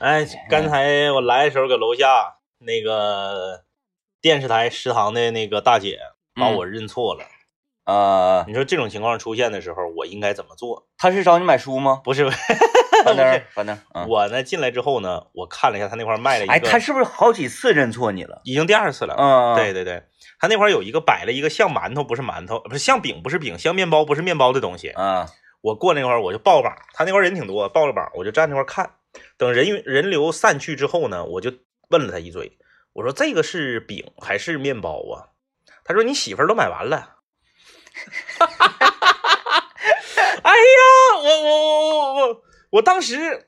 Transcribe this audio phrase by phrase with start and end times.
[0.00, 3.64] 哎，刚才我来的时候，搁楼下那个
[4.20, 5.98] 电视台食堂的那个大姐
[6.34, 7.24] 把我认错了。
[7.84, 10.86] 啊，你说这种情况出现的时候，我应该怎么做？
[10.96, 12.00] 他是找你买书吗？
[12.04, 12.30] 不是，
[13.04, 18.40] 反正不是反正，嗯我呢进来之后呢，我看了一下他那块卖了一个，哎，他是不是好几次认错你了？
[18.44, 19.16] 已经第二次了。
[19.18, 20.04] 嗯，对，对对，
[20.38, 24.90] 他那块有一个摆了一个像馒头不是馒头，不是像饼不是饼，像面包不是面包的东西。
[24.90, 25.26] 啊，
[25.62, 28.90] 我过那块我就抱膀，他那块人挺多，抱了膀我就站那块看。
[29.36, 31.52] 等人人流散去之后呢，我就
[31.90, 32.58] 问了他一嘴，
[32.92, 35.34] 我说这个是饼还是面包啊？
[35.84, 37.16] 他说你媳妇儿都买完了。
[40.42, 40.82] 哎呀，
[41.22, 43.46] 我我我我我我当时，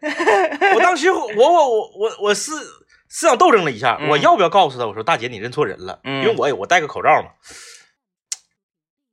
[0.74, 2.64] 我当时我我我我我思
[3.08, 4.86] 思想斗争了一下，嗯我要不要告诉他？
[4.86, 7.30] 我说大姐你认错人了，嗯因为我我戴个口罩嘛。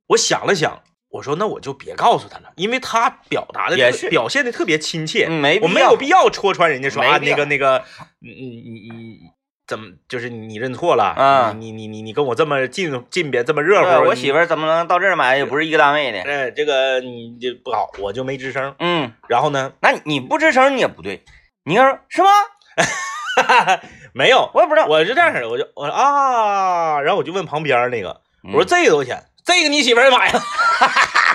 [0.08, 7.82] 我想了想，我说那我就别告诉他了，因为他表达的也是表现的特别亲切，嗯没我没有必要戳穿人家说啊那个那个，
[8.20, 9.18] 你你你你
[9.66, 15.36] 怎么就是你认错了啊你你你你跟我这么近近别这么热乎，我媳妇怎么能到这儿买？
[15.36, 16.20] 也不是一个单位的。
[16.22, 18.74] 哎这个你就不好，我就没吱声。
[18.78, 21.22] 嗯，然后呢，那你不吱声你也不对，
[21.64, 22.28] 你要说是吗？
[24.12, 24.86] 没有，我也不知道。
[24.86, 29.24] 我是这样式的，我就我说啊，然后我就问旁边那个，我嗯说这个多少钱？
[29.48, 30.42] 这个你媳妇儿买了，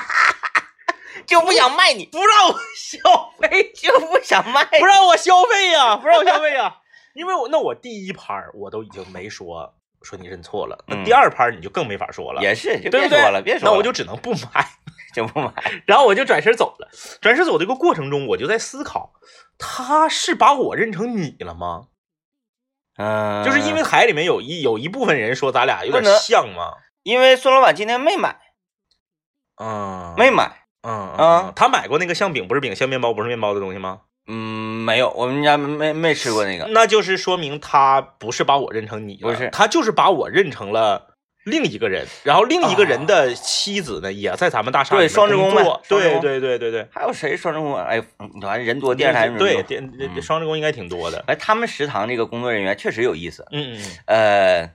[1.25, 4.63] 就不想卖你， 不让我消费， 就不想卖。
[4.65, 6.75] 不让我消费呀、不让我消费呀、
[7.15, 12.91] 因为我那我第一盘儿我都已经没说说你认错了，那嗯第二盘儿你就更没法说了，也是，就？
[12.91, 13.71] 别说了，别说了。
[13.71, 14.67] 那我就只能不买，
[15.15, 15.51] 就不买。
[15.87, 16.89] 然后我就转身走了。
[17.19, 19.13] 转身走这个过程中，我就在思考，
[19.57, 21.87] 他是把我认成你了吗？
[22.97, 26.73] 嗯，就是因为海里面有一有一部分人说咱俩有点像吗？
[27.03, 28.37] 因为孙老板今天没买，
[29.61, 30.63] 嗯，没买。
[30.85, 34.01] 嗯啊嗯，他买过那个像饼不是饼，像面包不是面包的东西吗？
[34.27, 36.65] 嗯，没有，我们家没没吃过那个。
[36.71, 41.15] 那就是说明他不是把我认成你，不是他就是把我认成了
[41.45, 47.75] 另一个人，然后另一个人的妻子呢，也在咱们大厦对双职工呗对对对对对，还有谁双职工？
[47.75, 48.01] 哎，
[48.33, 49.47] 你完人多，电视台人多。
[49.47, 54.73] 对电嗯双职工应该挺多的，哎，他们食堂这个工作人员确实有意思，嗯嗯嗯，呃，就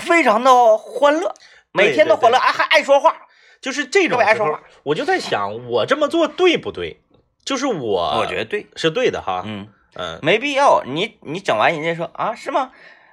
[0.00, 1.34] 非常的欢乐，
[1.72, 3.14] 每天都欢乐，哎，还爱说话。
[3.60, 7.00] 就是这种爱说话，我就在想，我这么做对不对？
[7.44, 10.82] 就是我，我觉得对，是对的哈，嗯，嗯，没必要。
[10.86, 12.70] 你你整完，人家说啊，是吗？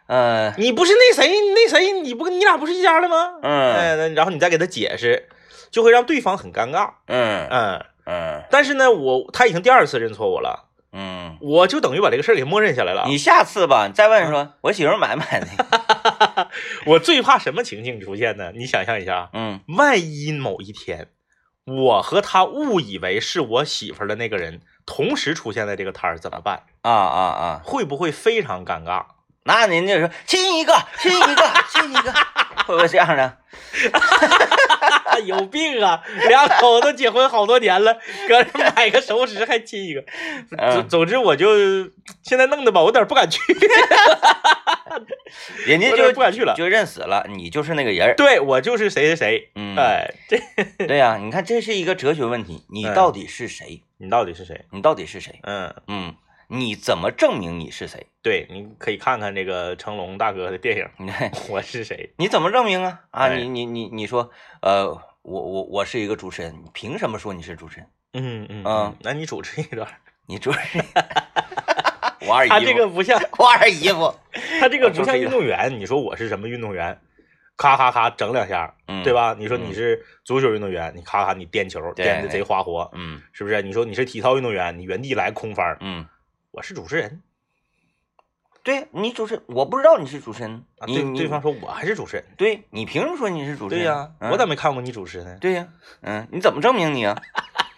[0.08, 3.40] 呃，你不是那谁那谁，你不你俩不是一家的吗？
[3.42, 5.30] 嗯哎，然后你再给他解释，
[5.72, 7.86] 就会让对方很尴尬，嗯嗯。
[8.08, 13.06] 嗯但是呢，我他已经第二次认错我了，嗯，我就等于把这个事儿给默认下来了。
[13.08, 15.95] 你下次吧，你再问说，我媳妇买没买那个？
[16.88, 18.52] 我最怕什么情景出现呢？
[18.56, 21.10] 你想象一下，嗯万一某一天，
[21.66, 26.64] 我和他误以为是我媳妇儿的那个人同时出现在这个摊儿，怎么办？
[26.82, 29.06] 啊啊啊，会不会非常尴尬？
[29.48, 32.12] 那人家说亲一个，亲一个，亲一个，
[32.66, 33.38] 会不会这样的？
[35.26, 36.02] 有病啊！
[36.28, 37.94] 两口子结婚好多年了，
[38.28, 40.04] 搁这买个熟食还亲一个。
[40.50, 41.86] 总嗯，总之，我就
[42.24, 46.54] 现在弄的吧，我有点不敢去，我有人家就点不敢去了。
[46.56, 48.16] 就认死了，你就是那个人。
[48.18, 53.84] 对我就是谁谁谁，嗯，哎，这对呀、你看这是一个哲学问题，你嗯到底是谁？
[53.98, 54.66] 你到底是谁？
[54.72, 55.40] 你到底是谁？
[55.44, 56.16] 嗯，嗯，
[56.48, 58.08] 你怎么证明你是谁？
[58.22, 60.88] 对，你可以看看这个成龙大哥的电影
[61.50, 63.02] 我是谁你怎么证明啊？
[63.12, 64.30] 啊，哎你你你你说，
[64.62, 64.88] 呃，
[65.22, 67.86] 我我我是一个主持人，你凭什么说你是主持人？》。
[68.14, 69.88] 嗯嗯嗯，那你主持一段。
[70.28, 70.86] 你主持人，
[72.28, 74.12] 我二姨夫，他这个不像，我二姨夫，
[74.60, 75.80] 他这个不像运动员。
[75.80, 77.00] 你说我是什么运动员？
[77.58, 79.14] 咔咔咔整两下，嗯，对？
[79.14, 79.36] 吧？
[79.38, 83.62] 你说嗯你是足球运动员，你咔咔你颠球对颠的贼花活，嗯是不是？
[83.62, 86.06] 你说你是体操运动员，你原地来空翻，嗯，
[86.56, 87.22] 我是主持人
[88.64, 90.88] 对你主持，我不知道你是主持人，啊。
[90.88, 92.26] 对，你你对方说我还是主持人。
[92.38, 93.84] 对你凭什么说你是主持人？
[93.84, 95.38] 对呀，嗯我咋没看过你主持呢？
[95.42, 95.68] 对呀，
[96.02, 97.22] 嗯，你怎么证明你啊？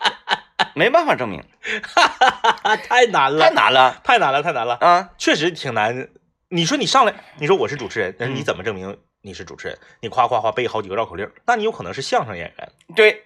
[0.75, 1.43] 没办法证明，
[2.87, 5.09] 太难了，太难了太难了，太难了，啊！
[5.17, 6.09] 确实挺难。
[6.49, 9.77] 你说你上来，你说我是主持人，但是你嗯怎么证明你是主持人？
[10.01, 12.71] 你夸夸夸背好几个绕口令，那你有可能是相声演员。
[12.95, 13.23] 对，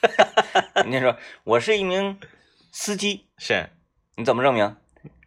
[0.82, 2.18] 人家说我是一名
[2.72, 3.68] 司机，是，
[4.16, 4.64] 你怎么证明？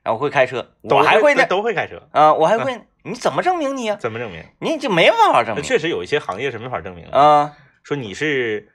[0.03, 3.95] 啊，我会开车，我还会呢都会开车，啊，我还会，你怎么证明你呀？
[3.99, 4.43] 怎么证明？
[4.59, 7.17] 你就没办法证明确实有一些行业是没法证明的。
[7.17, 7.57] 啊。
[7.83, 8.69] 说你是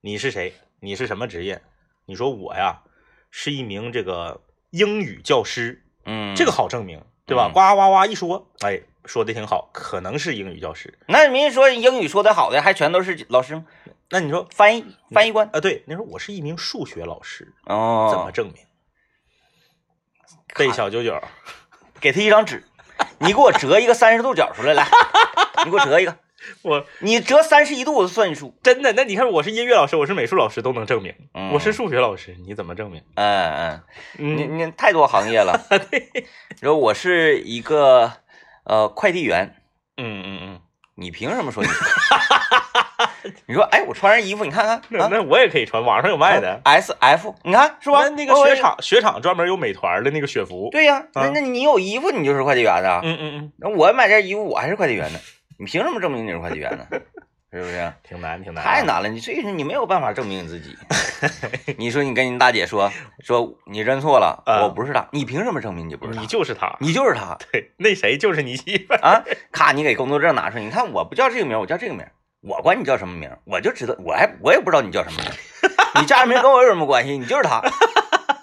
[0.00, 0.52] 你是谁？
[0.80, 1.60] 你是什么职业？
[2.06, 2.82] 你说我呀
[3.30, 4.40] 是一名这个
[4.70, 7.50] 英语教师，嗯，这个好证明，对吧？
[7.50, 10.98] 嗯呱呱呱一说，哎，说的挺好，可能是英语教师。
[11.06, 13.64] 那人说英语说的好的，还全都是老师吗？
[14.10, 15.60] 那你说翻译翻译官啊？
[15.60, 18.56] 对，你说我是一名数学老师，哦，怎么证明？
[20.54, 21.20] 背小九九，
[22.00, 22.64] 给他一张纸，
[23.18, 24.86] 你给我折一个三十度角出来，来，
[25.64, 26.16] 你给我折一个，
[26.62, 28.56] 我你折三十一度我就算你输。
[28.62, 33.02] 真的，那你看我是音乐老师，我是美术老师都能证明，嗯我是数学老师，你怎么证明？
[33.14, 33.82] 嗯嗯，
[34.16, 35.66] 你嗯，你太多行业了。
[36.60, 38.12] 然后我是一个
[38.64, 39.54] 呃快递员，
[39.96, 40.60] 嗯嗯嗯，
[40.94, 41.68] 你凭什么说你？
[43.46, 46.60] 你说哎，我穿上衣服，你看看啊那那我也可以穿，网上有卖的。
[46.64, 48.00] S F，你看是吧？
[48.04, 48.56] 那那个雪。
[48.56, 50.68] 场，雪场专门有美团的那个雪服。
[50.70, 53.00] 对呀，那啊那你有衣服，你就是快递员的。
[53.04, 55.18] 嗯嗯嗯，那我买件衣服，我还是快递员呢。
[55.58, 56.86] 你凭什么证明你是快递员呢？
[57.50, 57.92] 是不是？
[58.06, 58.82] 挺难挺难，太。
[58.82, 60.76] 难了，你所以说你没有办法证明你自己。
[61.78, 62.92] 你说你跟你大姐说
[63.24, 66.20] 说你认错了，啊我不是他，你凭什么证明你不是他？
[66.20, 68.92] 你就是他，你就是他对，那谁就是你媳妇。
[69.02, 69.24] 啊！
[69.50, 72.04] 咔，你给工作证拿出来，你看我不叫这个名，我叫这个名，
[72.42, 75.30] 我管你叫什么名，我就知道，我还我也不知道你叫什么名，
[76.00, 77.18] 你家人名跟我有什么关系？
[77.18, 77.60] 你就是他，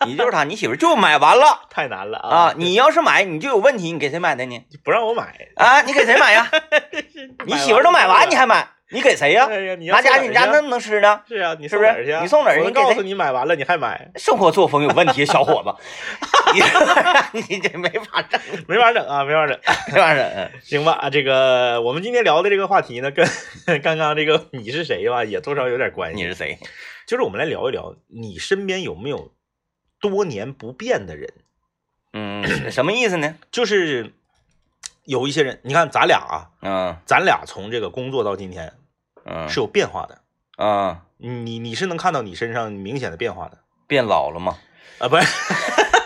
[0.06, 2.54] 你就是他，你媳妇就买完了太难了啊！
[2.58, 4.66] 你要是买，你就有问题，你给谁买的呢？
[4.84, 6.50] 不让我买，啊，你给谁买呀？
[7.48, 8.68] 你媳妇都买完，你还买？
[8.92, 9.48] 你给谁呀？
[9.50, 11.22] 哎呀，你要哪家去你家那么能吃呢？
[11.28, 12.22] 是啊，你是不是送哪儿去啊？
[12.22, 15.74] 你送哪儿我告诉你买完了你还买，生活作风有问题，小伙子，
[17.34, 19.60] 你 你这没法整，没法整啊，没法整。
[19.92, 20.50] 没法整。
[20.62, 23.26] 行吧，啊，这个我们今天聊的这个话题呢，跟
[23.82, 26.22] 刚刚这个你是谁吧，也多少有点关系。
[26.22, 26.58] 你是谁？
[27.08, 29.32] 就是我们来聊一聊，你身边有没有
[30.00, 31.34] 多年不变的人？
[32.14, 33.36] 嗯， 什么意思呢？
[33.52, 34.14] 就是
[35.06, 38.74] 有一些人，你看咱俩啊，嗯咱俩从这个工作到今天
[39.26, 40.22] 嗯是有变化的。
[40.58, 43.58] 嗯，你你是能看到你身上明显的变化的
[43.88, 44.58] 变老了吗？
[45.00, 45.26] 啊，不是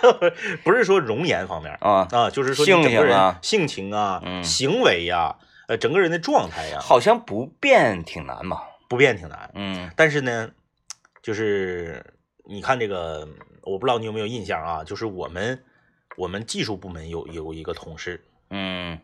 [0.64, 5.36] 不是说容颜方面啊，啊，就是说性情啊性情啊、嗯行为呀、
[5.68, 8.64] 呃，整个人的状态呀、好像不变挺难吧？
[8.90, 9.52] 不变挺难。
[9.54, 10.50] 嗯但是呢，
[11.22, 12.04] 就是
[12.46, 13.28] 你看这个，
[13.62, 14.84] 我不知道你有没有印象啊？
[14.84, 15.64] 就是我们
[16.18, 19.00] 我们技术部门有有一个同事，嗯，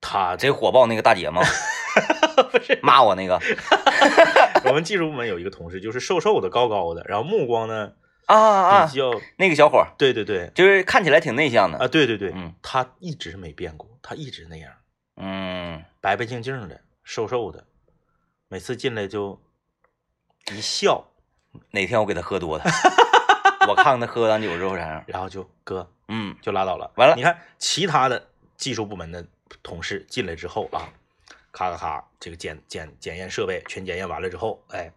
[0.00, 1.42] 他贼火爆那个大姐吗？
[2.52, 2.78] 不是。
[2.82, 3.40] 骂我那个。
[4.64, 7.92] 我们技术部门有一个同事，就是瘦瘦的、高高的，然后目光呢
[8.26, 9.88] 啊啊，比较，那个小伙儿。
[9.98, 10.50] 对对对。
[10.54, 11.78] 就是看起来挺内向的。
[11.78, 14.72] 啊，对对对，嗯他一直没变过，他一直那样，
[15.16, 17.64] 嗯，白白净净的，瘦瘦的，
[18.48, 19.40] 每次进来就
[20.52, 21.08] 一笑，
[21.72, 22.64] 哪天我给他喝多了，
[23.68, 25.04] 我看看他喝完酒之后啥样。
[25.06, 26.90] 然后就哥嗯就拉倒了。
[26.96, 29.24] 完了你看其他的技术部门的
[29.62, 30.88] 同事进来之后啊，
[31.52, 34.90] 咔咔咔，这个检检检验设备全检验完了之后，哎，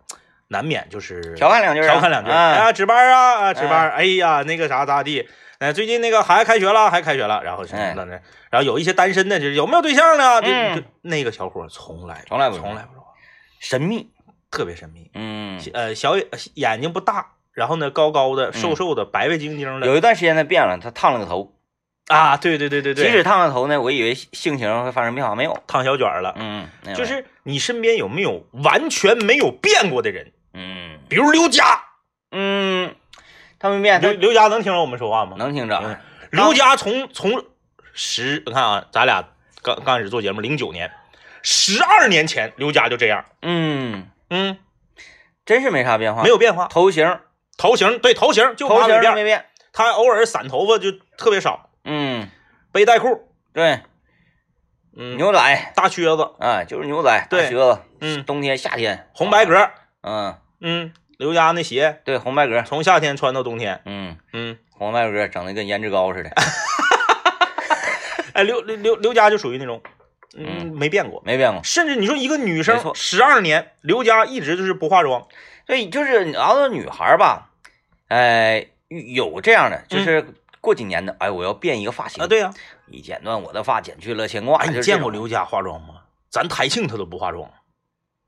[0.47, 5.27] 难免就是调侃两句啊调侃两句，嗯哎呀，值班啊啊，值班，哎呀，那个啥咋地？
[5.59, 8.19] 哎，最近那个孩子开学了，还开学了，然后什么的呢？
[8.49, 10.41] 然后有一些单身的，就是有没有对象呢？
[10.41, 13.13] 就嗯就那个小伙从来从来不说从来不说话，
[13.59, 14.09] 神秘。
[14.51, 15.09] 特别神秘。
[15.15, 21.55] 嗯，呃，小眼眼睛不大，然后呢高高的、嗯瘦瘦的、白白净净的有一段时间他变了，他烫了个头。
[22.07, 25.63] 啊，对对对对对，即使烫了头呢，我以为性情会发生变化，没有。
[25.67, 26.35] 烫小卷了。
[26.37, 30.33] 嗯，就是你身边有没有完全没有变过的人？
[30.53, 31.83] 嗯比如刘佳，
[32.31, 32.93] 嗯，
[33.57, 35.35] 他没变，刘刘佳能听着我们说话吗？
[35.37, 35.79] 能听着。
[35.83, 35.97] 嗯
[36.31, 37.45] 刘佳从从
[37.93, 39.23] 十，你看啊，咱俩
[39.61, 40.91] 刚刚开始做节目，零九年，
[41.43, 44.57] 十二年前刘佳就这样，嗯，嗯，
[45.45, 47.19] 真是没啥变化，没有变化，头型，
[47.57, 49.45] 头型对头型就头型没变。
[49.71, 52.29] 他偶尔散头发就特别少，嗯，
[52.71, 53.79] 背带裤，对，
[54.95, 55.73] 嗯，牛仔。
[55.75, 57.41] 大靴子，啊，就是牛仔，对。
[57.41, 59.09] 大靴子，嗯，冬天夏天。
[59.15, 59.71] 红白，格，
[60.03, 62.01] 嗯，嗯，刘佳那鞋。
[62.05, 66.29] 对，红白格，从夏天穿到冬天，嗯，嗯，红白格整的跟颜值高似的，
[68.33, 69.81] 哎，刘刘刘刘佳就属于那种，
[70.37, 70.77] 嗯，嗯。
[70.77, 71.19] 没变过。
[71.25, 71.63] 没变过。
[71.63, 75.27] 甚至你说一个女生十二年，刘佳一直就是不化妆，
[75.65, 77.49] 对，就是你熬到女孩吧，
[78.09, 80.25] 哎，有这样的，就是
[80.59, 82.53] 过几年的，哎，我要变一个发型嗯啊，对呀、
[82.87, 84.57] 一剪断我的发，剪去了牵挂。
[84.57, 84.81] 哎，你？
[84.81, 86.01] 见过刘佳化妆吗？
[86.29, 87.49] 咱台庆她都不化妆，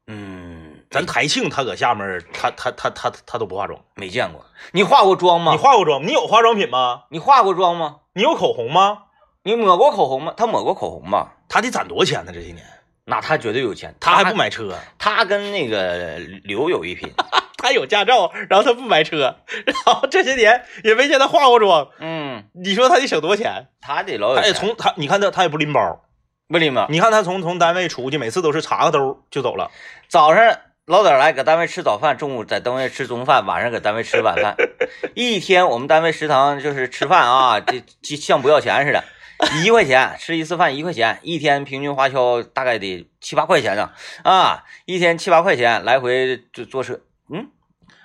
[0.08, 3.80] 嗯，咱台庆她搁下面，她她她她她都不化妆。
[3.96, 4.46] 没见过。
[4.72, 5.51] 你化过妆吗？
[5.54, 6.06] 你化过妆？
[6.06, 7.04] 你有化妆品吗？
[7.10, 7.98] 你化过妆吗？
[8.13, 9.04] 你有口红吗？
[9.44, 10.34] 你抹过口红吗？
[10.38, 11.34] 她抹过口红吧？
[11.50, 12.32] 她得攒多少钱呢？
[12.34, 12.65] 这些年
[13.06, 13.96] 那他绝对有钱。
[14.00, 17.12] 他还不买车，他跟那个刘有一拼。
[17.58, 21.88] 他有驾照，然后他不买车，然后这些年也没见他化过妆。
[22.00, 23.68] 嗯，你说他得省多少钱？
[23.82, 24.54] 他得老有她也。
[24.54, 26.06] 从他，你看他，他也不拎包，
[26.48, 26.86] 不拎包？
[26.90, 29.72] 你看他从从单位出去，每次都是插个兜就走了。
[30.08, 34.56] 早上老点来搁单位吃早饭，中午在单位吃中饭，晚上搁单位吃晚饭。
[35.16, 39.04] 一天我们单位食堂就是吃饭啊，这这像不要钱似的，
[39.63, 43.92] 一块钱吃一次饭一块钱，一天平均花销大概得七八块钱呢。
[44.24, 47.50] 啊，一天七八块钱来回坐坐车，嗯，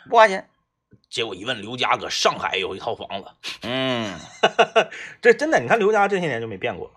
[0.08, 0.48] 不花钱，
[1.08, 3.28] 结果一问，刘家搁上海有一套房子，
[3.62, 4.18] 嗯，
[5.22, 6.92] 这真的，你看刘家这些年就没变过，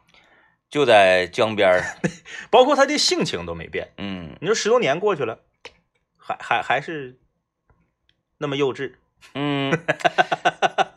[0.70, 1.84] 就在江边儿，
[2.50, 3.94] 包括他的性情都没变。
[3.98, 4.36] 嗯。
[4.42, 5.40] 你说十多年过去了，
[6.18, 7.18] 还还还是
[8.40, 8.94] 那么幼稚，
[9.36, 9.72] 嗯，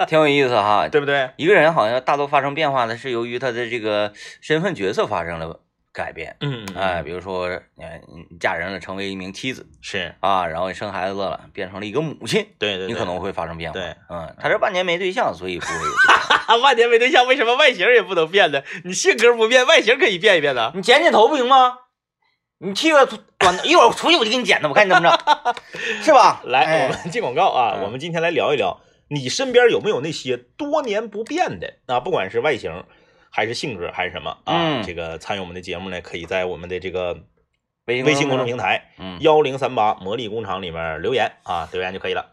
[0.06, 0.88] 挺有意思哈。
[0.92, 1.30] 对不对？
[1.36, 5.60] 一个人好像大多发生变化呢，是由于他的这个身份角色发生了
[5.92, 6.36] 改变。
[6.40, 7.60] 嗯哎，，比如说，呃，
[8.08, 13.78] 你嫁人了，成为一名妻子是啊，然后你生孩子了，变成了一个母亲，对对，你可能会发生变化。
[13.78, 18.60] 对，嗯，他这半年没对象，所以不会有 万年没对象，为什么外形也不能变呢？
[18.84, 20.72] 你性格不变，外形可以变一变呢。
[20.74, 21.78] 你剪剪头不行吗？
[22.58, 23.06] 你剃个
[23.38, 25.54] 短，一会儿我出去我就给你剪的，我看你怎么整，
[26.04, 26.40] 是吧？
[26.44, 32.00] 来，哎我们进广告啊，嗯我们今天来聊一聊，你身边有没有那些多年不变的啊？
[32.00, 32.84] 不管是外形，
[33.30, 34.80] 还是性格，还是什么啊？
[34.80, 37.24] 嗯这个参与我们的节目呢，可以在我们的这个
[37.86, 42.32] 微微信公众平平台嗯，幺零三八魔力工厂里面留言啊，留言就可以了。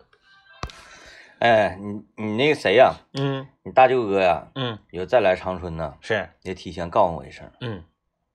[1.39, 7.84] 哎，你你那个谁呀、嗯你大舅哥呀、嗯，以后再来长春呢，是，你得提前告诉我一声，嗯，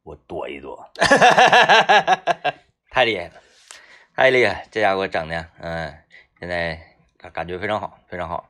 [0.03, 0.91] 我躲一躲。
[2.91, 3.35] 太厉害了，
[4.15, 4.67] 太厉害！
[4.71, 5.95] 这家伙整的，嗯，
[6.41, 6.81] 现在
[7.19, 8.49] 感感觉非常好，非常好。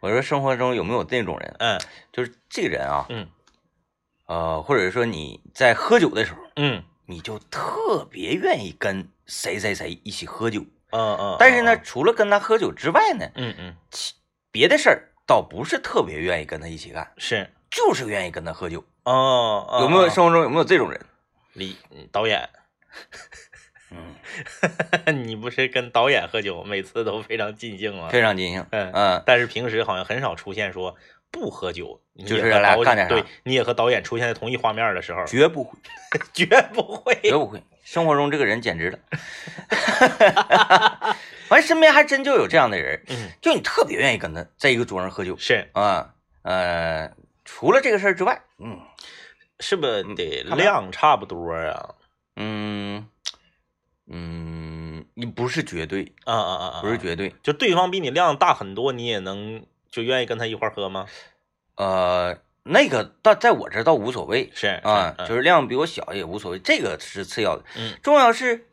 [0.00, 1.80] 我说生活中有没有那种人，嗯
[2.12, 3.28] 就是这个人啊，嗯
[4.26, 10.60] 呃，或者说你在喝酒的时候，嗯你就特别愿意跟谁谁谁一起喝酒，
[10.90, 13.76] 嗯嗯，但是呢，除了跟他喝酒之外呢，嗯嗯
[14.52, 18.84] 别的事儿倒不是特别愿意跟他一起干，是，就是愿意跟他喝酒。
[19.04, 21.00] 哦，哦有没有哦生活中有没有这种人？
[21.54, 21.76] 李
[22.12, 22.48] 导演？
[23.90, 24.14] 嗯，
[25.26, 28.08] 你不是跟导演喝酒，每次都非常尽兴吗？
[28.10, 28.64] 非常尽兴。
[28.70, 30.94] 嗯嗯，但是平时好像很少出现说
[31.30, 35.78] 不喝酒，就是也和导俩干点啥对你也和导演出现在同一画面的时候，绝不会，
[36.32, 37.14] 绝不会。
[37.22, 37.62] 绝不会。
[37.82, 38.98] 生活中这个人简直了，
[41.50, 46.14] 完身边还真就有这样的人，嗯，就你特别愿意跟他在一个桌上喝酒是啊。
[46.42, 47.10] 呃，
[47.44, 48.78] 除了这个事儿之外，嗯
[49.58, 51.94] 是不是得量差不多啊？
[52.36, 53.06] 嗯嗯，
[55.14, 56.80] 你不是绝对，啊啊啊啊！
[56.82, 57.34] 不是绝对。
[57.42, 61.06] 就对方比你量大很多，你也能就愿意跟他一块儿喝吗？
[61.76, 67.64] 呃，那个倒在我这儿倒无所谓是啊，是就是量比我小也无所谓，这个是次要的。
[67.76, 68.66] 嗯重要是，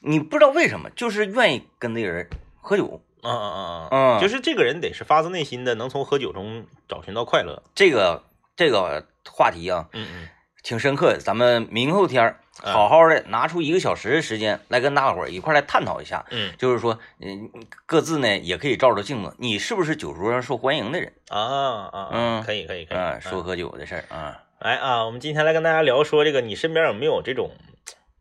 [0.00, 2.28] 你不知道为什么，就是愿意跟那个人
[2.60, 3.02] 喝酒。
[3.24, 7.62] 嗯嗯嗯嗯就是这个人得是发自内心的，能从喝酒中找寻到快乐。
[7.72, 8.24] 这个
[8.56, 10.28] 这个话题啊，嗯嗯
[10.62, 11.18] 挺深刻的。
[11.18, 16.24] 咱们明后天好好的拿出一个小时的时间来跟大伙儿一块来探讨一下。
[16.30, 17.50] 嗯就是说，嗯，
[17.86, 21.12] 各自呢也可以照照镜子，你是不是酒桌上受欢迎的人？
[21.28, 22.98] 啊啊，啊嗯可以可以可以。
[22.98, 24.42] 嗯，嗯说喝酒的事儿啊。
[24.60, 27.50] 来啊，我们今天来跟大家聊说这个，你身边有没有这种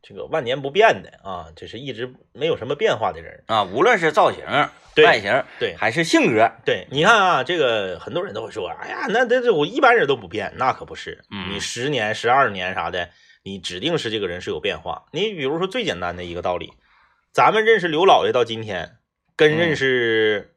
[0.02, 3.44] 这个万年不变的啊，就是一直没有什么变化的人？
[3.48, 4.44] 啊，无论是造型、
[4.96, 13.10] 对外形，对还是性格，对，你看啊，这个很多人都会说，哎呀，那这这我一般人都不变，那可不是，嗯你十年、十二年啥的，
[13.44, 15.06] 你指定是这个人是有变化。
[15.12, 16.74] 你比如说最简单的一个道理，
[17.32, 18.98] 咱们认识刘老爷到今天，
[19.36, 20.54] 跟认识、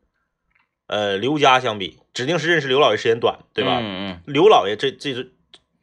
[0.86, 3.78] 呃刘家相比，指定是认识刘老爷时间短，对吧？
[3.80, 5.14] 嗯嗯，刘老爷这这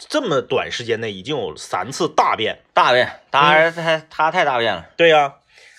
[0.09, 5.35] 这么短时间内已经有三次大变，大变，当然他他太大变了，对呀、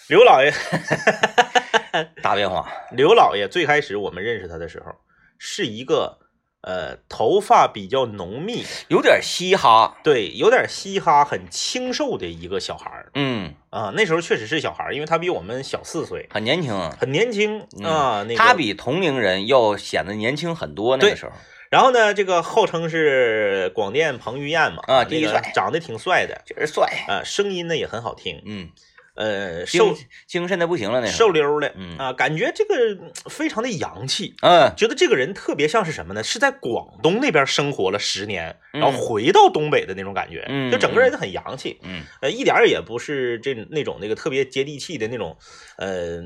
[0.08, 0.52] 刘老爷
[2.22, 2.70] 大变化。
[2.92, 4.92] 刘老爷最开始我们认识他的时候，
[5.38, 6.18] 是一个
[6.62, 13.92] 呃头发比较浓密，有点嘻哈，对，有点嘻哈，很清瘦的一个小孩儿嗯，啊。
[13.94, 16.72] 那时候确实是小孩儿，因为他比我们小四岁，很年轻。
[16.92, 18.22] 很年轻啊。
[18.22, 20.96] 那个、他比同龄人要显得年轻很多。
[20.96, 21.32] 那个时候，
[21.72, 25.52] 然后呢，这个号称是广电彭于晏嘛，啊第一那个帅。
[25.54, 26.38] 长得挺帅的。
[26.44, 28.68] 确实帅，啊，声音呢也很好听，嗯，
[29.14, 31.06] 呃，瘦精精神的不行了那。
[31.06, 34.34] 瘦溜的，嗯啊，感觉这个嗯非常的洋气。
[34.42, 36.22] 嗯觉得这个人特别像是什么呢？
[36.22, 45.36] 是在广东那边生活了十年，嗯然后回到东北的那种感觉，嗯就整个人很洋气，嗯呃，一点儿也不是这那种那个特别接地气的那种，
[45.76, 46.22] 呃，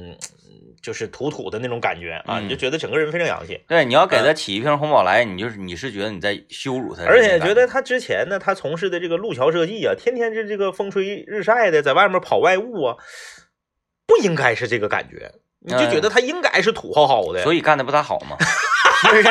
[0.81, 3.61] 就是土土的那种感觉啊，嗯你就觉得整个人非常洋气。
[3.67, 12.97] 对，你要给他起一瓶红宝来，你就是你是觉得你在羞辱他，而且觉得他之前呢，他从事的这个路桥设计啊，天天是这个风吹日晒的，在外面跑外务啊，
[14.07, 17.43] 不应该是这个感觉，你就觉得他应该是土豪豪的。
[17.43, 18.37] 所以干的不咋好嘛，
[19.03, 19.29] 是不是？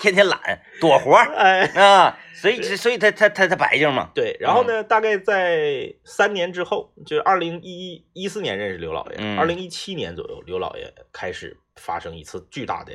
[0.00, 0.40] 天天懒
[0.80, 12.92] 躲活儿哎，啊，所以所以他他他他白净嘛，对，然后呢，大概在三年之后，就是二零一一四年认识刘老爷，嗯二零一七年左右，刘老爷开始发生一次巨大的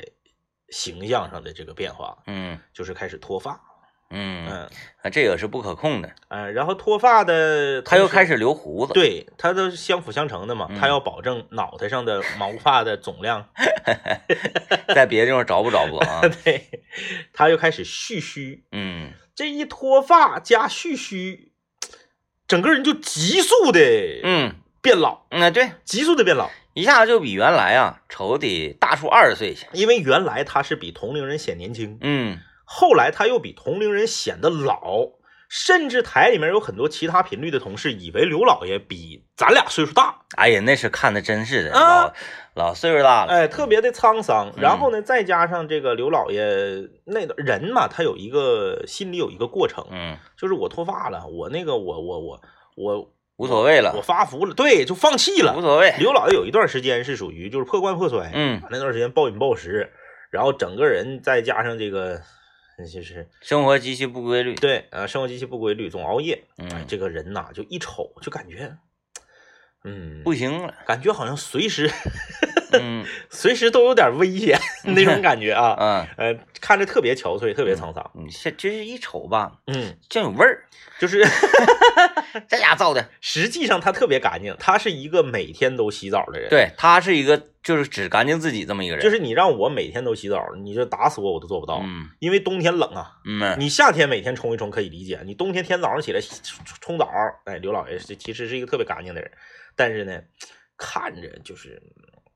[0.67, 3.57] 形象上的这个变化，嗯就是开始脱发。
[4.09, 4.69] 嗯，嗯
[5.01, 6.09] 啊这个是不可控的。
[6.29, 13.47] 嗯，然后脱发的他又开始留胡子，对，他都是相辅相成的嘛，嗯它要保证脑袋上的毛发的总量，
[14.93, 16.21] 在别的地方找不着不啊？
[16.43, 16.81] 对，
[17.33, 21.51] 他又开始蓄须，嗯这一脱发加蓄须，
[22.47, 23.79] 整个人就急速的
[24.23, 26.49] 嗯变老，嗯，对，急速的变老。
[26.73, 29.65] 一下就比原来啊丑得大出二十岁去。
[29.73, 35.07] 因为原来他是比同龄人显年轻，嗯后来他又比同龄人显得老，
[35.47, 42.11] 甚至台里面有很多其他频率的同事以为刘老爷比咱俩岁数大，哎呀，那是看的真是的，啊
[42.55, 43.31] 老老岁数大了。
[43.31, 44.51] 哎，特别的沧桑。
[44.57, 46.43] 嗯然后呢，再加上这个刘老爷
[47.05, 52.41] 那个人嘛，他有一个心里有一个过程，嗯，就是我脱发了，我那个我我我
[52.75, 55.55] 我无所谓了我，发福了，对，就放弃了。
[55.55, 55.93] 无所谓。
[55.99, 59.93] 刘老爷有一段时间是属于就是破罐破摔，嗯，那段时间暴饮暴食，
[60.31, 62.19] 然后整个人再加上这个
[62.85, 64.53] 就是生活极其不规律。
[64.55, 68.77] 对呃生活极其不规律，总熬夜，哎嗯，这个人呐就一瞅就感觉，
[69.83, 70.73] 嗯，不行了。
[70.85, 71.89] 感觉好像随时
[72.73, 73.05] 嗯。
[73.29, 80.65] 随时都有点危险那种感觉啊，嗯，呃，看着特别憔悴，特别沧桑，你这这一瞅吧，嗯，真有味儿。
[80.99, 81.23] 就是
[82.49, 89.03] 这家造的， 实际上他特别干净，他是一个每天都洗澡的人，，对他是一个就是只干净自己这么一个人。
[89.03, 92.09] 就是你让我每天都洗澡，你就打死我我都做不到，嗯。
[92.17, 93.55] 因为冬天冷啊，嗯。
[93.59, 97.07] 你夏天每天冲一冲可以理解，你冬天天早上起来洗冲冲澡，
[97.45, 99.29] 哎，刘老爷是其实是一个特别干净的人，
[99.75, 100.19] 但是呢，
[100.77, 101.79] 看着就是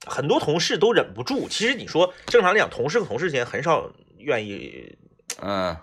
[0.08, 1.48] 很多同事都忍不住。
[1.50, 4.98] 其实你说正常来讲，同事和同事之间很少愿意
[5.42, 5.76] 嗯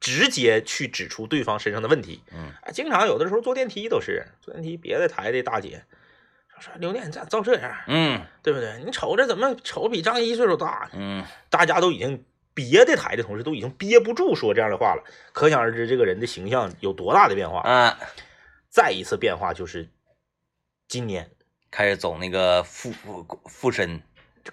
[0.00, 5.82] 直接去指出对方身上的问题，嗯啊，经常有的时候坐电梯都是坐电梯，别的台的大姐
[6.48, 8.82] 说说刘念咋照这样，嗯对不对？
[8.84, 10.98] 你瞅着怎么瞅比张一岁数大呢？
[10.98, 15.02] 嗯大家都已经别的台的同事都已经憋不住说这样的话了，
[15.32, 17.60] 可想而知这个人的形象有多大的变化。
[17.60, 17.98] 啊，
[18.68, 19.88] 再一次变化就是
[20.86, 21.30] 今年
[21.74, 24.00] 开始走那个附附附身。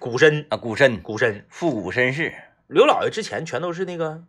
[0.00, 0.44] 古身。
[0.50, 1.00] 啊，古身。
[1.02, 2.34] 古身，复古绅士。
[2.66, 4.24] 刘老爷之前全都是那个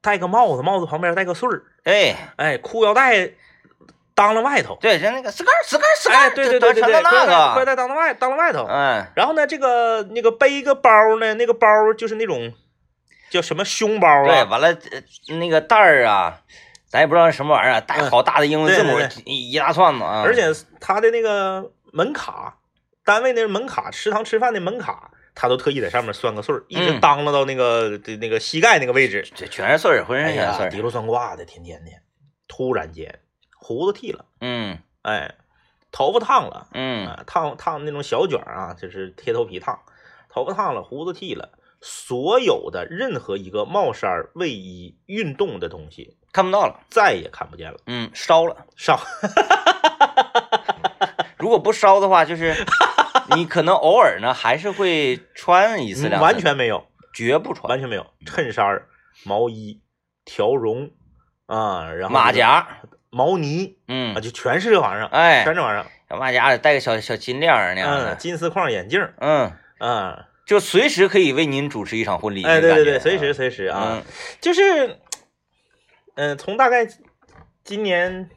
[0.00, 3.32] 戴个帽子，帽子旁边戴个穗儿，哎，哎，裤腰带
[4.14, 8.66] 当了外头，对，像那个 skirt skirt，哎，对对对对对，全都那快个，带当了外当了外头。
[8.68, 9.04] 嗯。
[9.16, 11.66] 然后呢，这个那个背个包呢，那个包
[11.98, 12.52] 就是那种
[13.30, 16.40] 叫什么胸包对，啊，完了呃那个袋儿啊，
[16.86, 18.10] 咱也不知道是什么玩意儿啊，带嗯。
[18.10, 22.58] 好大的英文字母对对一一大串子啊，而且他的那个门卡，
[23.04, 29.24] 单位那个门卡，食堂吃饭的门卡，他都特意在上面拴个穗儿，一直嗯当了到那个的那个膝盖那个位置。
[29.34, 30.70] 这全是穗儿，浑身全是穗儿。
[30.70, 31.90] 滴溜算卦的，天天的。
[32.48, 33.20] 突然间，
[33.56, 35.34] 胡子剃了，嗯哎，
[35.90, 39.78] 头发烫了，嗯啊，烫烫那种小卷儿啊，就是贴头皮烫，
[40.28, 41.50] 头发烫了，胡子剃了，
[41.80, 46.80] 所有的任何一个帽衫、卫衣、运动的东西看不到了。
[46.90, 47.78] 再也看不见了。
[47.86, 48.66] 嗯，烧了。
[48.76, 48.98] 上，
[51.42, 52.54] 如果不烧的话，就是
[53.34, 57.68] 你可能偶尔呢还是会穿一次两次，完全没有，绝不穿。
[57.68, 58.06] 完全没有。
[58.24, 58.64] 衬衫、
[59.24, 59.80] 毛衣、
[60.24, 60.88] 条绒
[61.46, 62.78] 啊，然后马、甲，
[63.10, 65.84] 毛呢啊，嗯，就全是这玩意儿，哎，全这玩意儿。
[66.08, 69.50] 小马甲里带个小小金链儿那样嗯，的，金丝框眼镜嗯，
[69.80, 72.44] 嗯，啊，就随时可以为您主持一场婚礼。
[72.44, 74.04] 哎，对对对，随时随时啊，嗯。
[74.40, 75.00] 就是，
[76.14, 76.86] 嗯，从大概
[77.64, 78.30] 今年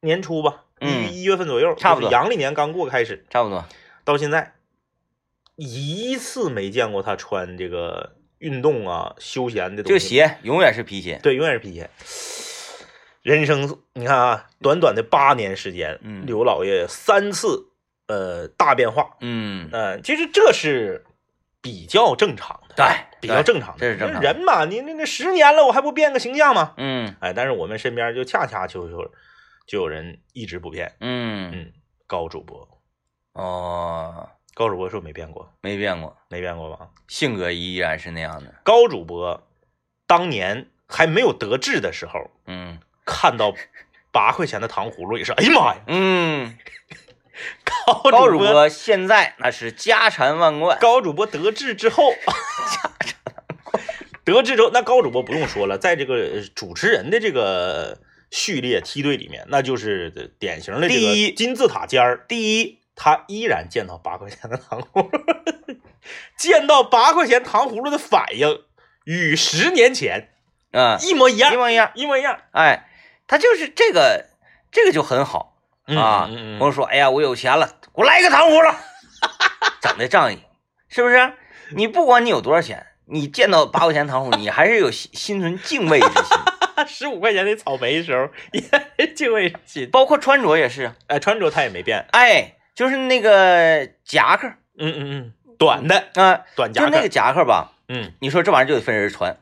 [0.00, 3.64] 年初吧，嗯一一月份左右，差不多阳历年刚过开始，差不多。
[4.04, 4.52] 到现在
[5.56, 9.98] 一次没见过他穿这个运动啊、休闲的东这个。
[10.00, 11.18] 鞋永远是皮鞋。
[11.22, 11.88] 对，永远是皮鞋。
[13.22, 17.70] 人生你看啊，短短的八年时间，嗯刘老爷三次
[18.06, 21.06] 呃大变化，嗯，呃，其实这是
[21.62, 22.86] 比较正常的，对，
[23.22, 23.78] 比较正常的。
[23.78, 26.74] 这是正常的人嘛，你那那十年了，我还不变个形象吗？
[26.76, 29.10] 嗯哎，但是我们身边就恰恰就有
[29.66, 30.94] 就有人一直不变。
[31.00, 31.72] 嗯嗯，
[32.06, 32.68] 高主播，
[33.32, 36.88] 哦，高主播是不没变过，没变过，没变过吧？
[37.08, 38.54] 性格依然是那样的。
[38.62, 39.46] 高主播
[40.06, 43.54] 当年还没有得志的时候，嗯看到
[44.12, 45.80] 八块钱的糖葫芦也是，哎呀妈呀！
[45.88, 46.56] 嗯，
[47.64, 50.78] 高高主主播播现在那是家产万贯。
[50.78, 52.12] 高主播得志之后，
[54.24, 57.98] 得志之后，那高主播不用说了，在这个呃主持人的这个
[58.36, 62.24] 序列梯队里面，那就是典型的这第一个金字塔尖儿。
[62.26, 65.10] 第一，他依然见到八块钱的糖葫芦，
[66.36, 68.62] 见到八块钱糖葫芦的反应
[69.04, 70.30] 与十年前
[70.72, 71.92] 啊，一模一样，一模一样。
[71.94, 72.88] 一模一样哎，
[73.28, 74.26] 他就是这个，
[74.72, 76.26] 这个就很好啊。
[76.28, 78.74] 嗯嗯嗯我说，哎呀，我有钱了，给我来一个糖葫芦，
[79.80, 80.40] 长得仗义，
[80.88, 81.34] 是不是？
[81.70, 86.36] 你不管你有多少钱，你见到八块钱糖葫芦，你还是有心心存敬畏之心，
[86.86, 88.28] 十五块钱的草莓的时候，
[88.96, 89.90] 也敬畏之心。
[89.90, 99.36] 包括穿着也是，哎，穿着他也没变，哎，就是那个夹克嗯嗯嗯，短的啊，短夹克，就那个夹克吧，嗯，你说这玩意儿就得分人穿，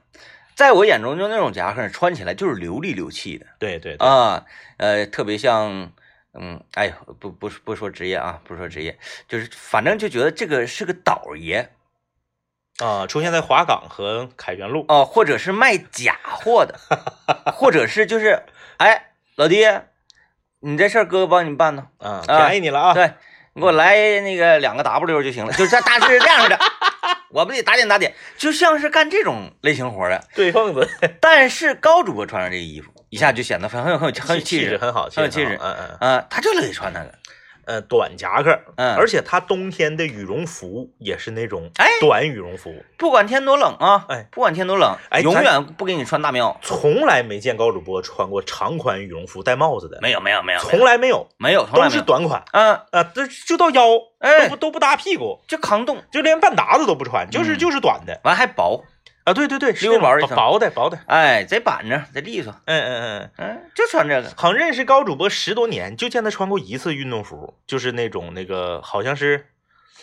[0.54, 4.44] 在我眼中，就那种夹克穿起来就是流里流气的对对对，啊，
[4.76, 5.92] 呃，特别像，
[6.34, 11.70] 嗯，哎呦，不不不说职业啊，不说职业，就是反正就觉得这个是个倒爷
[12.82, 16.78] 啊，出现在华港和凯旋路，哦、或者是卖假货的，
[17.54, 18.42] 或者是就是，
[18.78, 19.64] 哎，老弟，
[20.60, 23.12] 你这事儿哥哥帮你办呢，啊，啊便宜你了啊，对
[23.54, 26.58] 你给我来那个两个 W 就行了，就是这大致是这样式的，
[27.30, 30.24] 我们得打点打点，就像是干这种类型活的。
[30.34, 30.88] 对缝子，
[31.20, 37.12] 但是高主播穿上这个衣服，一下就显得很很有很有很有气质，很好，很有气质嗯嗯啊，他就乐意穿那个，
[37.64, 53.82] 呃，短夹克，嗯而且他冬天的羽绒服也是那种哎短羽绒服，不管天多冷啊，哎，不管天多冷，永哎永远不给你穿大棉袄，从来没见高主播穿过长款羽绒服戴帽子的，没有没有没有，从来没有，没有，都，是短款，嗯，啊，这就到腰，
[54.18, 58.82] 哎都不都不搭屁股，就扛冻，就连半搭子都不穿，就是嗯就是短的完还薄，
[59.24, 60.36] 啊，对对对，是那种溜薄一层。
[60.36, 63.30] 薄的薄的，哎，贼板正，贼利索，嗯嗯嗯。
[63.36, 69.46] 嗯，就穿这个，好像认识高主播十多年，就见他穿过一次运动服，就是那种那个好像是，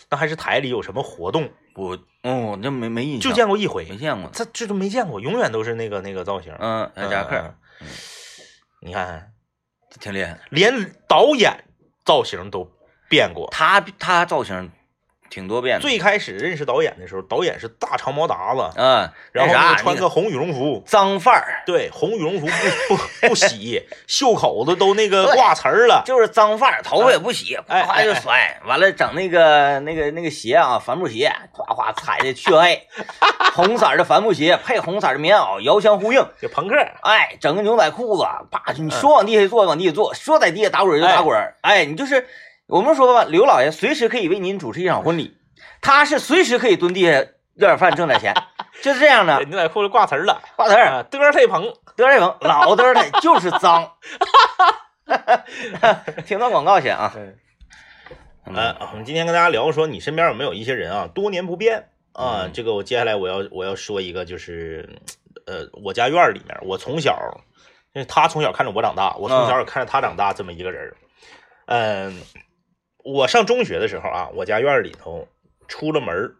[0.08, 6.54] 那还是台里有什么活动，我，嗯，我这没没印象，就见过一回，没见过，他这都没见过，永远都是那个那个造型。
[6.58, 7.86] 嗯，小夹克，嗯，嗯。
[8.82, 9.32] 你看，
[10.00, 11.64] 挺厉害，连导演
[12.06, 12.70] 造型都
[13.10, 13.48] 变过。
[13.52, 14.70] 他他造型
[15.30, 21.62] 挺多变的，最开始认识导演的时候，导演是大长毛达子，嗯，然后穿个红羽绒服，脏范儿。
[21.64, 22.46] 对，红羽绒服
[22.88, 26.02] 不不不洗，袖口子都那个挂词儿了。
[26.04, 32.88] 就是脏范儿，头发也不洗，哎夸夸就甩，完了整那个那个那个鞋啊，帆布鞋，夸夸踩的黢黑，
[33.54, 42.26] 红色的帆布鞋配红色的棉袄，遥相呼应，就朋克，哎，整个牛仔裤子，啪，你说往地下坐往地下坐，说在地下打滚就打滚儿，哎，你就是
[42.70, 45.36] 我们说吧，刘老爷随时可以为您主持一场婚礼，
[45.80, 47.10] 他是随时可以蹲地下
[47.56, 48.32] 要点饭挣点钱，
[48.80, 53.92] 就是这样的，牛仔裤子挂词儿了，挂词儿，啊，嘚儿太蓬，德尔蒙老德尔他就是脏，
[56.24, 57.12] 听到广告先啊，
[58.46, 62.42] 嗯我们今天跟大家聊说，你身边有没有一些人啊，多年不变啊？
[62.44, 64.88] 嗯这个我接下来我要我要说一个，就是
[65.46, 67.18] 呃，我家院儿里面，我从小，
[67.94, 70.96] 因为他从小看着我长大，我从小也看着他长大，这么一个人儿。
[71.66, 72.20] 嗯、
[73.04, 75.26] 我上中学的时候啊，我家院里头
[75.68, 76.34] 出了门儿，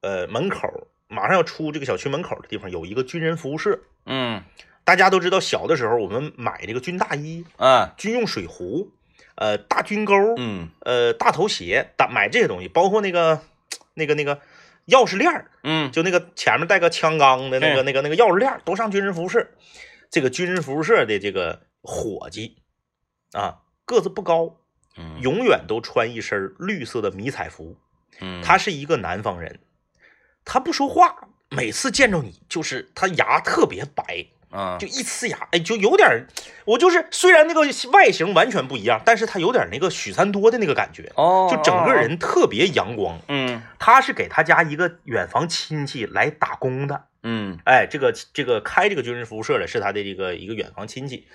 [0.00, 3.78] 呃，门口马上要出这个小区门口的地方有一个军人服务社。
[4.06, 4.42] 嗯
[4.84, 8.90] 大家都知道，小的时候我们买这个军大衣、嗯军用水壶，
[9.36, 13.40] 呃，大军钩，嗯呃，大头鞋，大买这些东西，包括那个
[13.94, 14.40] 那个那个
[14.88, 19.46] 钥匙链儿，嗯就那个前面带个枪钢的那个是那个那个钥匙链儿，都上军人服务社。
[20.10, 22.56] 这个军人服务社的这个伙计
[23.32, 24.56] 啊，个子不高，
[24.96, 27.76] 嗯，永远都穿一身绿色的迷彩服。
[28.20, 28.42] 嗯。
[28.42, 29.60] 他是一个南方人，
[30.44, 34.76] 他不说话，每次见着你就是他牙特别白，啊。
[34.78, 36.26] 就一呲牙，哎，就有点，
[36.66, 43.18] 我就是虽然那个外形完全不一样，但是他有点那个许三多的那个感觉，哦，就整个哦人特别阳光。
[43.28, 43.62] 嗯。
[43.78, 47.58] 他是给他家一个远房亲戚来打工的，嗯。
[47.64, 51.26] 哎，这个这个开这个军人服务社的是他的这个一个远房亲戚，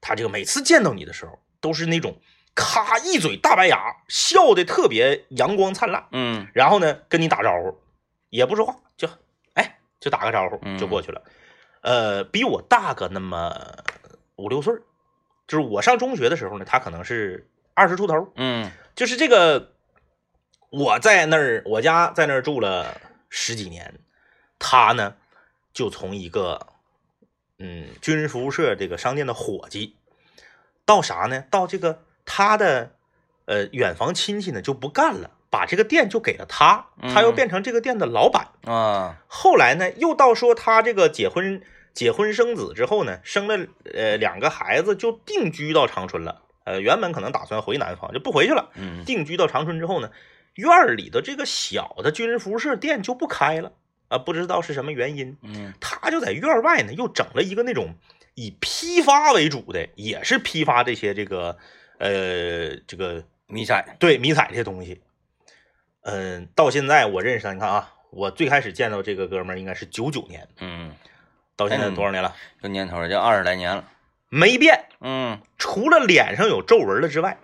[0.00, 2.16] 他这个每次见到你的时候都是那种
[2.54, 7.78] 咔一嘴大白牙，笑的特别阳光灿烂，嗯然后呢跟你打招呼，
[8.30, 9.08] 也不说话，就
[9.54, 11.22] 哎就打个招呼嗯就过去了。
[11.80, 13.54] 呃，比我大个那么
[14.36, 14.82] 五六岁儿
[15.46, 19.72] 就是我上中学的时候呢，他可能是二十出头，嗯就是这个
[20.70, 24.00] 我在那儿，我家在那儿住了十几年，
[24.58, 25.16] 他呢
[25.72, 26.68] 就从一个
[27.58, 29.96] 嗯军人服务社这个商店的伙计，
[30.84, 31.44] 到啥呢？
[31.50, 32.92] 到这个他的
[33.46, 38.48] 呃远房亲戚呢就不干了，把这个店就给了他，他又嗯变成这个店的老板。
[38.64, 46.42] 啊后来呢，又到说他这个结婚结婚生子之后呢，生了呃两个孩子，就定居到长春了。
[46.64, 48.70] 呃，原本可能打算回南方，就不回去了。
[48.76, 50.10] 嗯定居到长春之后呢，
[50.54, 53.72] 院儿里的这个小的军人服务社店就不开了
[54.06, 55.36] 啊，不知道是什么原因。
[55.42, 57.96] 嗯他就在院儿外呢，又整了一个那种
[58.34, 61.58] 以批发为主的，也是批发这些这个
[62.02, 63.96] 呃这个迷彩。
[63.98, 65.00] 对迷彩这些东西。
[66.02, 70.92] 嗯，到现在我认识他，你看啊，我最开始见到这个哥们儿应该是九九年，嗯，
[71.54, 72.34] 到现在嗯多少年了？
[72.60, 73.84] 这年头儿就二十来年了，
[74.28, 75.40] 没变，嗯。
[75.58, 77.38] 除了脸上有皱纹了之外，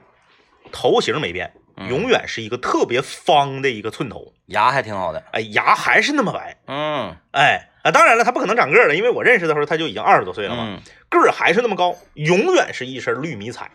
[0.72, 7.14] 头型没变，嗯永远是一个特别方的一个寸头，牙还挺好的，哎，牙还是那么白，嗯。
[7.30, 10.82] 哎啊，当然了，他不可能长个儿了，因为我认识的时候他就已经二十多岁了嘛，嗯。
[11.08, 13.70] 个儿还是那么高，永远是一身绿迷彩。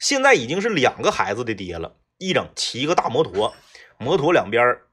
[0.00, 3.54] 现在已经是两个孩子的爹了，一整骑个大摩托，
[3.98, 4.86] 摩托两边儿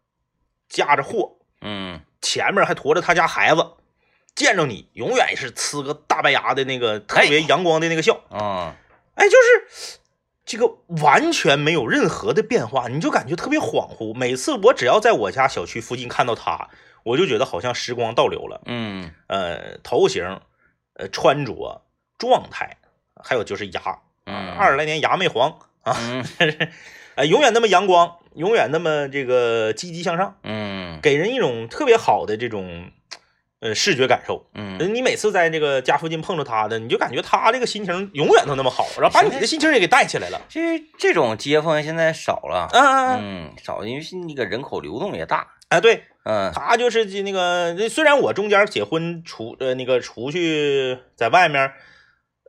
[0.70, 3.66] 架着货，嗯前面还驮着他家孩子，
[4.36, 8.76] 见着你永远是呲个大白牙的那个特别阳光的那个笑，啊
[9.16, 10.00] 哎，就是
[10.46, 14.14] 这个完全没有任何的变化，你就感觉特别恍惚。
[14.14, 16.70] 每次我只要在我家小区附近看到他，
[17.04, 18.62] 我就觉得好像时光倒流了。
[18.66, 20.42] 嗯呃，头型，
[20.94, 21.82] 呃，穿着、
[22.18, 22.78] 状态，
[23.24, 24.52] 还有就是牙，嗯。
[24.58, 26.24] 二十来年牙没黄啊，嗯。
[27.16, 31.00] 呃，永远那么阳光，永远那么这个积极向上，嗯。
[31.02, 32.92] 给人一种特别好的这种
[33.60, 34.46] 呃视觉感受。
[34.54, 40.40] 嗯，你每次在这个家附近碰着他的，你就感觉他这个心情永远都那么好，然后把你的心情也给带起来了。
[40.48, 46.52] 这这种街坊现在少了，嗯嗯嗯，嗯，少，因为那个人口流动也大，哎，对嗯。
[46.54, 51.72] 他就是那个，虽然我中间结婚出呃那个出去在外面，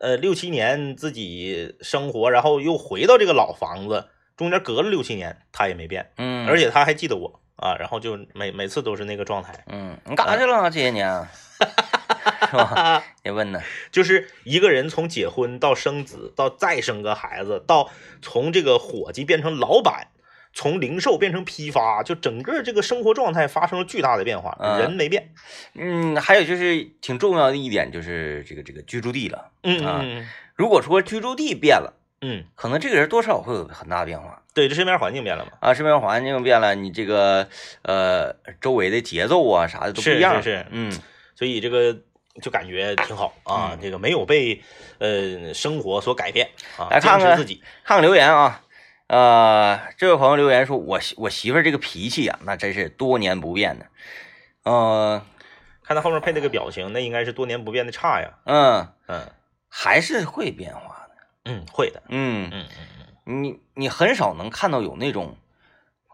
[0.00, 11.30] 呃六七年自己生活，然后又回到这个老房子，中间隔了六七年，他也没变，嗯，而且他还记得我啊，然后就每每次都是那个状态，嗯，你干啥去了这些年啊？
[12.50, 13.04] 是吧？
[13.24, 17.90] 也问呢， 就是一个人从结婚到生子，到再生个孩子，到
[18.22, 20.06] 从这个伙计变成老板，
[20.52, 25.32] 从零售变成批发，就整个这个生活状态发生了巨大的变化，嗯人没变。
[25.74, 29.50] 嗯，还有就是挺重要的一点就是这个这个居住地了。
[29.62, 35.52] 嗯啊嗯如果说居住地变了，嗯，可能这个人多少会有很大的变化对，这身边环境变了嘛。
[35.61, 37.48] 啊，身边环境变了，你这个
[37.82, 40.42] 呃周围的节奏啊啥的都不一样。
[40.42, 40.92] 是是嗯
[41.37, 41.96] 所以这个
[42.42, 44.61] 就感觉挺好啊，嗯这个没有被
[44.98, 47.62] 呃生活所改变啊，来看看自己。
[47.84, 48.61] 看看留言啊，
[49.09, 53.87] 呃，这位朋友留言说，我媳我媳妇儿这个脾气啊，那真是多年不变的。
[54.64, 55.23] 呃
[55.83, 58.38] 看他后面配那个表情，那应该是多年不变的差呀。
[58.44, 59.33] 嗯，嗯
[59.68, 61.14] 还是会变化的。
[61.47, 62.03] 嗯，会的。
[62.09, 65.38] 嗯，嗯嗯嗯，你你很少能看到有那种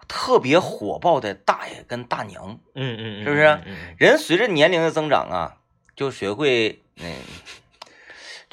[0.07, 2.61] 特别火爆的大爷跟大娘。
[2.76, 5.57] 嗯嗯嗯，是不是嗯嗯嗯人随着年龄的增长啊，
[5.96, 7.12] 就学会嗯，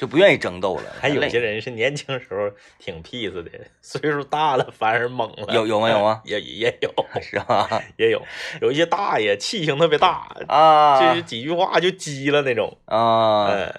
[0.02, 0.92] 就不愿意争斗了。
[1.00, 3.48] 还有些人是年轻时候挺 peace 的，
[3.80, 5.54] 岁数大了反而猛了。
[5.54, 7.68] 有有吗有吗 也也有， 是吧？
[7.96, 8.20] 也有，
[8.60, 12.76] 有一些大爷气性特别大，啊，就是几句话就激了那种。
[12.86, 13.74] 啊，嗯，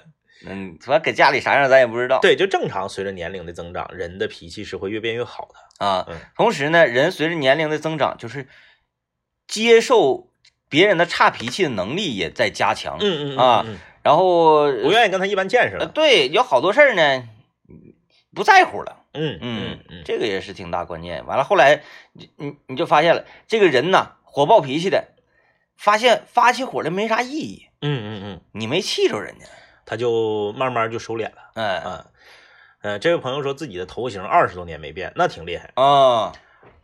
[0.46, 2.20] 嗯，反正搁家里啥样咱也不知道。
[2.22, 5.84] 对，就正常，随着年龄的增长，人的脾气是会越变越好的。
[5.86, 8.48] 啊嗯，同时呢，人随着年龄的增长，就是
[9.46, 10.30] 接受
[10.70, 12.96] 别人的差脾气的能力也在加强。
[12.98, 15.86] 嗯嗯啊嗯，然后不愿意跟他一般见识呃，了。
[15.86, 17.28] 对，有好多事儿呢，
[18.32, 18.98] 不在乎了。
[19.14, 21.24] 嗯嗯嗯，这个也是挺大关键。
[21.26, 25.08] 完了，后来你你你就发现了，这个人呐，火爆脾气的，
[25.76, 29.46] 发现发起火来没啥意义，嗯嗯嗯，你没气着人家。
[29.86, 31.50] 他就慢慢就收敛了。
[31.54, 32.06] 哎，啊，
[32.82, 35.70] 呃，这位朋友说自己的头型二十多年没变，那挺厉害。
[35.74, 36.32] 啊，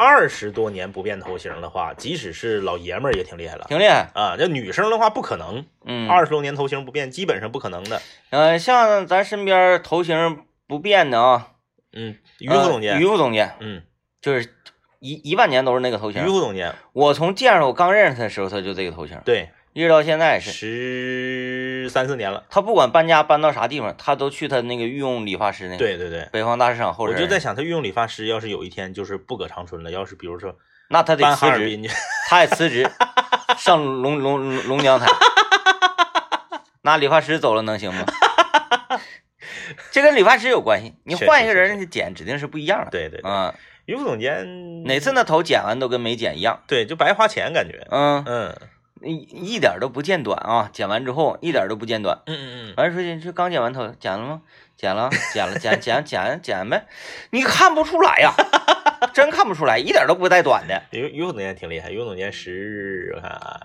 [0.01, 3.67] 二十多年不变头型的话，即使是老爷们儿也挺厉害了。
[3.69, 4.09] 挺厉害。
[4.15, 8.01] 啊，这女生的话不可能，嗯，二十多年头型不变，基本上不可能的。
[8.31, 11.49] 呃，像咱身边头型不变的啊，
[11.93, 13.83] 嗯，于副总监，呃于副总监嗯，
[14.23, 14.55] 就是
[15.01, 16.33] 一一万年都是那个头型于型。
[16.33, 20.51] 副总监，我从见着我刚认识他的时候，他就这个头型，对，一直到现在是。
[20.51, 20.67] 十
[21.89, 22.45] 三四年了。
[22.51, 27.15] 他不管搬家搬到啥地方，他都去他那个御用理发师那个。，对对对，北方大市场后我。
[27.15, 30.55] 就在想，他御用理发师要是有一天就是不搁长春了，要是比如说
[30.89, 31.91] 那他得搬辞职，哈尔滨去，
[32.29, 32.91] 他也辞职，
[33.57, 35.07] 上龙龙龙龙江台。
[36.83, 38.05] 那理发师走了能行吗？
[39.93, 42.91] 这跟理发师有关系，你换一个实人剪指定是不一样的。
[42.91, 43.55] 对对对，嗯，
[43.87, 46.61] 于副总监哪次那头剪完都跟没剪一样。
[46.67, 47.87] 对就白花钱感觉。
[47.91, 48.57] 嗯，嗯
[49.03, 49.15] 一
[49.55, 50.71] 一点都不见短啊！
[50.73, 52.23] 剪完之后一点都不见短。
[52.27, 54.43] 嗯嗯嗯，完了说你这刚剪完头，剪了吗？
[54.77, 56.87] 剪了，剪了，剪剪剪剪呗，
[57.31, 58.33] 你看不出来呀，
[59.13, 60.83] 真看不出来，一点都不带短的。
[60.93, 63.61] 于于副总监挺厉害，于副总监十我看啊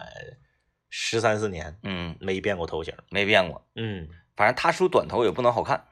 [0.90, 2.94] 十三四年嗯，没变过头型。
[3.10, 5.86] 没变过，嗯，反正他梳短头也不能好看。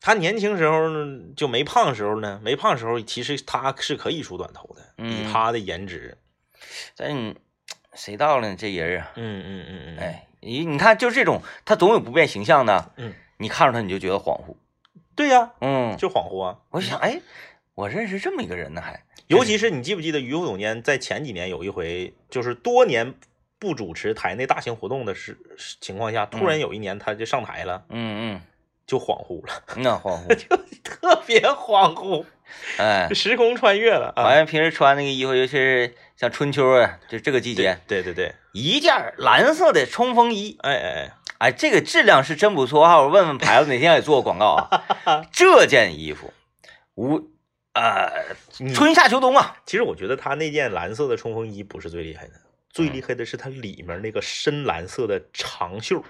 [0.00, 0.88] 他年轻时候
[1.36, 6.18] 就没胖时候呢，没胖时候其实他是可以梳短头的，以嗯他的颜值。
[6.96, 7.34] 但
[7.94, 9.12] 谁到了呢这人啊？
[9.16, 12.92] 嗯嗯嗯嗯，，哎，你你看，就这种，他总有不变形象的。
[12.96, 14.56] 嗯，你看着他你就觉得恍惚。
[15.14, 16.58] 对呀、嗯，就恍惚啊。
[16.70, 17.20] 我想，哎，
[17.74, 23.14] 我认识这么一个人呢，还尤其是你记不记得于副总监在前几年有一回，就是多年
[23.58, 28.40] 不主持台内大型活动的时时情况下，突然有一年他就上台了，嗯嗯
[28.86, 30.56] 就恍惚了，嗯，那恍惚 就。
[30.82, 32.24] 特别恍惚。
[32.78, 34.24] 哎，时空穿越了啊！
[34.24, 43.00] 完了平时穿那个衣服，尤其是像春秋啊，就这个季节，对对对，一件蓝色的冲锋衣，哎哎哎，哎，这个质量是真不错哈。
[43.00, 44.56] 我问问牌子，哪天也做个广告
[45.04, 45.24] 啊。
[45.32, 46.32] 这件衣服
[46.94, 47.30] 无
[47.74, 48.10] 呃
[48.60, 48.72] 嗯。
[48.74, 52.32] 春夏秋冬啊，其实我觉得他那件蓝色的冲锋衣不是最厉害的，
[52.70, 56.04] 最厉害的是它里面那个深蓝色的长袖，嗯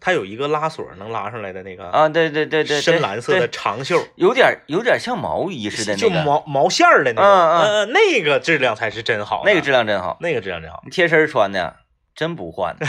[0.00, 10.82] 它有一个拉锁能拉上来的那个啊，对对对对，深蓝色的长袖，有点有点像毛衣似的就那个，毛毛线儿的那个，嗯那个质量才是真好，那个质量真好，那个质量真好。
[10.90, 11.76] 贴身穿的
[12.14, 12.76] 真不换。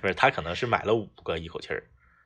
[0.00, 1.84] 不是，他可能是买了五个一口气儿。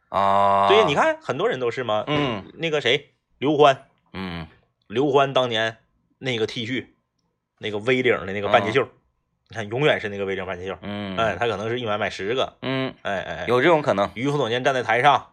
[0.08, 0.68] 啊。
[0.68, 2.04] 对，你，看很多人都是嘛。
[2.06, 4.46] 嗯，那个谁，刘欢，嗯。
[4.88, 5.76] 刘欢当年
[6.18, 6.86] 那个 T 恤，
[7.58, 8.88] 那个 V 领的那个半截袖，
[9.50, 10.78] 你看永远是那个 V 领半截袖。
[10.82, 12.56] 嗯，哎，他可能是一买买十个。
[12.62, 15.32] 嗯，哎哎哎，有这种可能，于副总监站在台上，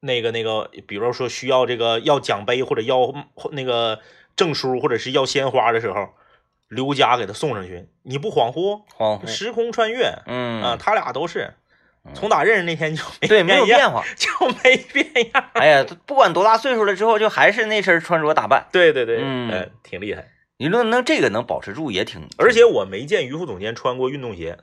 [0.00, 3.12] 那个那个，比如说需要这个要奖杯或者要
[3.52, 4.00] 那个
[4.34, 6.14] 证书或者是要鲜花的时候，
[6.68, 8.80] 刘佳给他送上去，你不恍惚？
[8.96, 11.52] 恍惚，时空穿越嗯啊，他俩都是
[12.14, 14.02] 从打认识那天就没对，没有样，变化。
[14.16, 14.30] 就
[14.64, 15.50] 没变样。
[15.52, 18.68] 哎呀，不管多大岁数了之后，就还是那身穿着打扮。
[18.72, 20.28] 对对对，嗯呃挺厉害。
[20.58, 24.58] 你说能这个能保持住也挺，而且我没见于副总监穿过运动鞋，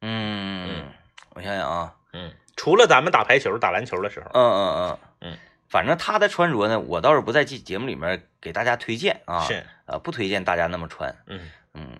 [0.00, 0.86] 嗯，
[1.34, 11.96] 我想想啊，嗯，除了咱们打排球、打篮球的时候，嗯嗯嗯嗯，反正他的穿着呢，我倒是不在节节目里面给大家推荐啊，是，呃，不推荐大家那么穿，嗯，嗯，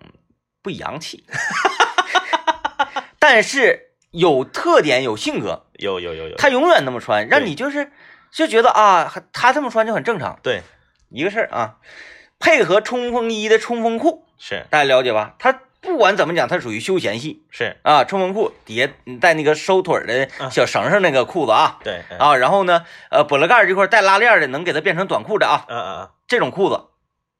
[0.61, 1.23] 不洋气，
[3.17, 7.93] 但是有特点有性格，有有有有，他永远那么穿，让你就是
[8.29, 10.37] 就觉得啊，他这么穿就很正常。
[10.43, 10.63] 对，
[11.09, 11.77] 一个事儿啊，
[12.39, 15.35] 配合冲锋衣的冲锋裤，是大家了解吧？
[15.37, 18.03] 它不管怎么讲，它属于休闲系是，啊。
[18.03, 18.89] 冲锋裤底下
[19.21, 25.65] 带那个收腿儿的啊小绳绳那个裤子啊对，嗯啊，然后呢，呃，波棱盖这块带拉链的，能给它变成短裤的啊。
[25.67, 26.85] 嗯嗯这种裤子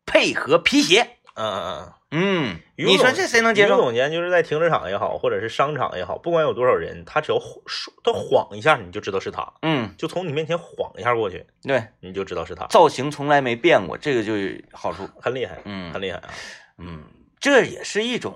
[0.05, 1.01] 配合皮鞋，
[1.35, 2.59] 嗯嗯嗯嗯。
[2.75, 3.77] 你说这谁能接于受？
[3.77, 15.09] 总监就是在停车场也好，或者是商场也好，不管有多少人，他只要晃说他晃一下，你就知道是他，嗯，就从你面前晃一下过去，对，你就知道是他，造型从来没变过，这个就是好处。
[15.21, 15.91] 很厉害，嗯。
[15.91, 16.29] 很厉害啊！
[16.77, 17.03] 嗯，
[17.39, 18.33] 这也是一种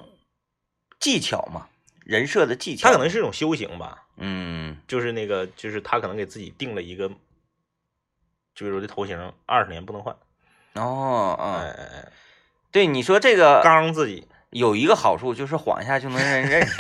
[0.99, 1.69] 技巧嘛，
[2.03, 2.89] 人设的技巧。
[2.89, 4.77] 他可能是一种修行吧，嗯。
[4.87, 7.07] 就是那个，就是他可能给自己定了一个，
[8.53, 10.13] 就比如说这头型二十年不能换，
[10.73, 12.11] 哦哎啊，哎哎，
[12.73, 16.73] 对，你说这个刚自己，有一个好处就是晃一下就能让人认识，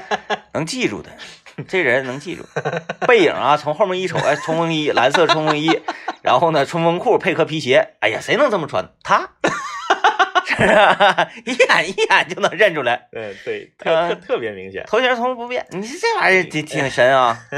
[0.52, 1.10] 能记住的，
[1.66, 2.44] 这人能记住。
[3.08, 5.80] 背影啊，从后面一瞅，哎，冲锋衣，蓝色冲锋衣，
[6.22, 8.86] 然后呢，冲锋裤配合皮鞋，哎呀，谁能这么穿？
[9.02, 9.30] 他，
[10.44, 10.68] 是不是？
[11.46, 15.66] 一眼一眼就能认出来，嗯，对，特特别明显，头型从不变。
[15.70, 17.38] 你这玩意儿挺挺神啊，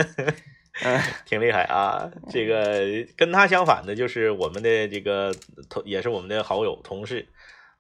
[0.85, 2.09] 嗯挺厉害啊！
[2.31, 2.81] 这个
[3.17, 5.35] 跟他相反的就是我们的这个
[5.69, 7.27] 同，也是我们的好友同事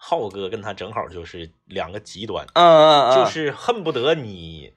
[0.04, 4.72] 浩哥，跟他正好就是两个极端，嗯嗯嗯，就是恨不得你，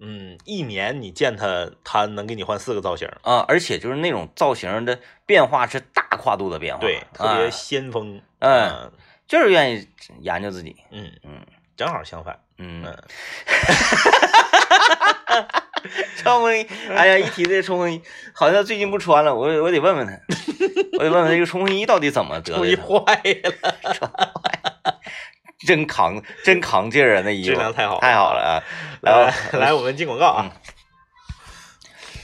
[0.00, 8.92] 嗯，一年你见他，他能给你换四个造型，啊，而且就是那种造型的变化是大跨度的变化，对，特别啊先锋，嗯嗯。
[9.28, 9.88] 就是愿意
[10.22, 11.46] 研究自己，嗯嗯。
[11.76, 12.82] 正好相反，嗯。
[12.84, 12.98] 嗯，
[16.16, 18.02] 冲锋衣，哎呀，一提这冲锋衣，
[18.34, 20.12] 好像最近不穿了，我我得问问他，
[20.98, 25.00] 我得问问这个冲锋衣到底怎么得的，坏了，
[25.66, 28.62] 真扛真扛劲儿啊，那衣服质量太好了太好了啊！
[29.02, 30.52] 来来吧，来，我们进广告啊，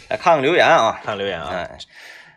[0.08, 1.78] 来看看留言啊，看留言啊，哎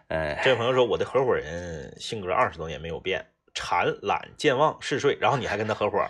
[0.10, 6.04] 哎，这位朋友说，我的合伙人性格二十多年没有变，馋、懒、健忘、嗜睡，然后你还跟他合伙，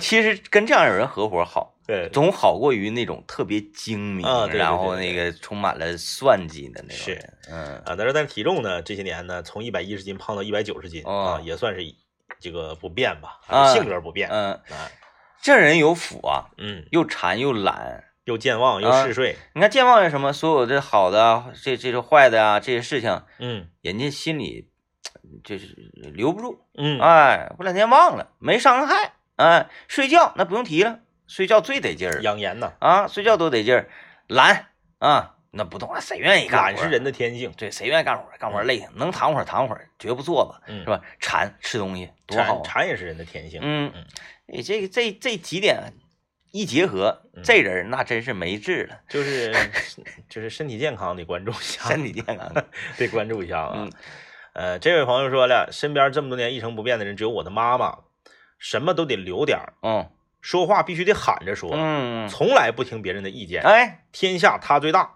[0.00, 7.76] 其实跟这样的人合伙好，对，总好过于那种特别精明，啊对对然后那个充满了算计的那种是，嗯。
[7.84, 11.82] 啊，但是但是体重呢，这些年呢，从一百一十斤胖到一百九十斤、哦啊，也算是
[12.40, 14.90] 这个不变吧，啊性格不变，嗯，啊，
[15.42, 18.04] 这人有福啊，嗯，又馋又懒。
[18.24, 20.32] 又健忘又啊嗜睡，你看健忘是什么？
[20.32, 23.66] 所有的好的啊，这这是坏的啊，这些事情，嗯。
[23.80, 24.70] 人家心里
[25.42, 25.74] 就是
[26.14, 32.20] 留不住，嗯，哎，过两天忘了，没伤害，哎，睡觉那不用提了，睡觉最得劲儿。
[32.22, 33.88] 养颜呐，啊，睡觉都得劲儿，
[34.28, 34.66] 懒
[34.98, 36.62] 啊，那不动啊，谁愿意干？
[36.62, 38.24] 懒是人的天性，对，谁愿意干活？
[38.38, 40.80] 干活累，能躺会儿躺会儿，绝不坐吧，嗯。
[40.80, 41.00] 是吧？
[41.20, 43.90] 馋吃东西多好馋也是人的天性，嗯。
[43.94, 44.04] 嗯，
[44.46, 45.92] 你这这这几点
[46.50, 47.42] 一结合，嗯。
[47.42, 49.54] 这人那真是没治了，就是
[50.28, 52.52] 就是身体健康得关注一下，身体健康。
[52.98, 53.72] 得关注一下啊。
[53.76, 53.92] 嗯。
[54.54, 58.00] 呃，这位朋友说了，身边这么多年一成不变的人只有我的妈妈，
[58.58, 60.10] 什么都得留点儿，嗯
[60.42, 65.14] 说话必须得喊着说，嗯，从来不听别人的意见，哎，天下他最大。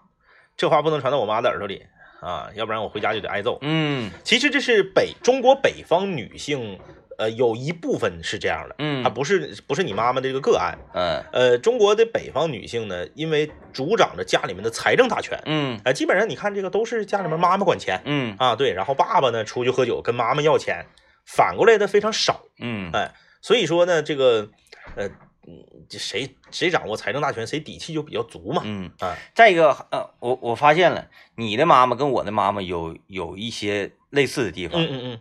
[0.55, 1.85] 这话不能传到我妈的耳朵里
[2.19, 3.59] 啊，要不然我回家就得挨揍。
[3.61, 4.09] 嗯。
[4.23, 6.79] 其实这是北中国北方女性，
[7.19, 9.03] 呃，有一部分是这样的，嗯。
[9.03, 10.75] 它不是不是你妈妈的这个个案。
[10.93, 11.23] 嗯。
[11.31, 15.79] 呃，中国的北方女性呢，因为主掌着家里面的财政大权，嗯。
[15.83, 18.01] 呃，基本上你看这个都是家里面妈妈管钱。
[18.05, 18.35] 嗯。
[18.39, 20.87] 啊，对，然后爸爸呢出去喝酒跟妈妈要钱，
[21.25, 22.45] 反过来的非常少。
[22.59, 22.89] 嗯。
[22.93, 23.11] 哎，
[23.41, 24.49] 所以说呢，这个
[24.95, 25.07] 呃，
[25.47, 28.61] 嗯，这谁谁掌握财政大权，谁底气就比较足嘛。
[28.65, 28.91] 嗯。
[28.99, 35.19] 啊，再一个，呃，我我发现了，你的妈妈跟我的妈妈有有一些类似的地方，嗯嗯嗯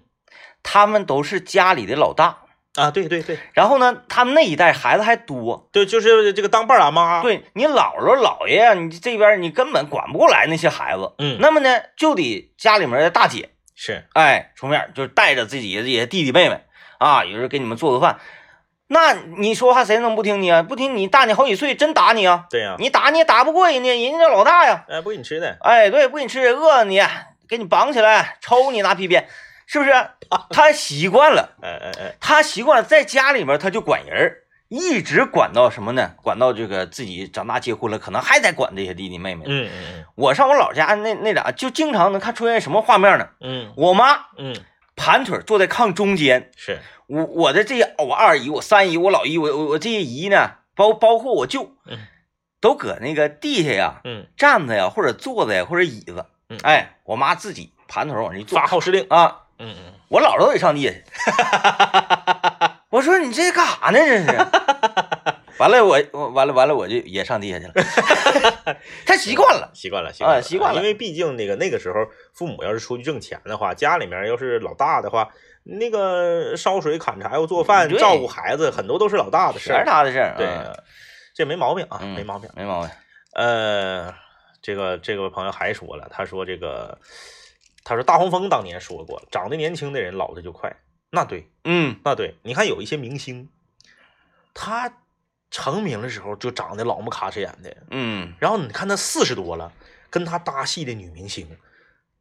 [0.62, 2.38] 他们都是家里的老大，
[2.76, 5.68] 嗯，啊，对对对然后呢，他们那一代孩子还多。
[5.72, 16.60] 对，就是这个当伴儿啊妈。，对你姥姥姥爷啊，你这边你根本管不过来那些孩子，嗯，那么呢，就得家里面的大姐，是，哎，出面就是带着自己的这些弟弟妹妹
[16.98, 18.18] 啊，有时候给你们做个饭。
[18.88, 20.62] 那你说话谁能不听你啊？
[20.62, 22.46] 不听你大你好几岁，真打你啊！
[22.48, 24.84] 对呀、你打你也打不过人家，人家老大呀。
[24.88, 25.56] 哎，不给你吃的。
[25.60, 27.02] 哎，对，不给你吃，饿你，
[27.48, 29.26] 给你绑起来，抽你拿皮鞭，
[29.66, 29.92] 是不是？
[30.50, 34.36] 他习惯了，哎哎哎，他习惯了，在家里面他就管人，
[34.68, 36.12] 一直管到什么呢？
[36.22, 39.44] 管到这个自己长大结婚了，可能还得管这些弟弟妹妹。
[39.46, 43.28] 嗯嗯我上我姥家那那俩，就经常能看出现什么画面呢？
[43.40, 44.56] 嗯我妈嗯嗯，
[44.96, 51.98] 盘腿坐在炕中间，是，我我的这些我二姨、我三姨、我老姨、我我我这些姨呢，包包括我舅，嗯
[52.58, 56.24] 都搁那个地下呀、嗯站着呀，或者坐着呀，或者椅子。
[56.48, 59.06] 嗯，，哎，我妈自己盘腿往这一坐发号施令。
[59.10, 61.04] 啊，嗯嗯，我姥姥都得上地下去。
[62.90, 63.98] 我说你这干啥呢？
[63.98, 64.46] 这是。
[65.58, 67.72] 完了我我完了完了我就也上地下去了。
[69.06, 69.70] 他习惯了。
[69.74, 75.28] 习惯了，习惯了，啊习惯了因为毕竟那个那个时候，父母要是出去挣钱的话，家里面要是老大的话，
[75.64, 79.84] 那个烧水、砍柴火、做饭、照顾孩子，很多都是老大的事全是儿。
[79.84, 80.34] 他的事儿。
[80.36, 80.76] 对嗯，
[81.34, 82.48] 这没毛病啊，嗯没毛病。
[82.54, 82.90] 没毛病。
[83.34, 84.14] 呃，
[84.62, 86.98] 这个这个朋友还说了，他说这个，
[87.84, 90.74] 他说大黄蜂当年说过，长得年轻的人老的就快。
[91.10, 93.48] 那对，嗯那对，你看有一些明星，
[94.54, 94.92] 他
[95.56, 99.72] 成名的时候就长得老木卡哧眼的，嗯然后你看他四十多了，
[100.10, 101.48] 跟他搭戏的女明星，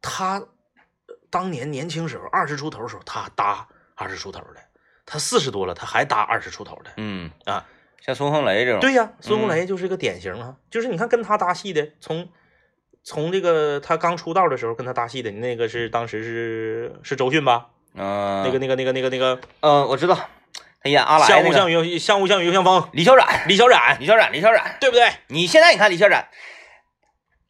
[0.00, 4.60] 他呃当年年轻时候二十出头的时候，他搭二十出头的，
[5.04, 7.66] 他四十多了，他还搭二十出头的嗯啊。
[8.00, 8.80] 像孙红雷这种。
[8.80, 12.26] 对呀，孙红嗯雷就是个典型啊，就是你看跟他搭戏的，从
[13.02, 17.68] 从这个他刚出道的时候跟他搭戏的那个是当时是是周迅吧？
[17.94, 20.18] 嗯，那个那个那个那个那个嗯，我知道，
[20.86, 24.76] 他演阿来像雾那个像雨像雾像雨又相逢，李小冉，李小冉，李小冉，李小冉。
[24.80, 25.10] 对不对？
[25.26, 26.28] 你现在你看李小冉，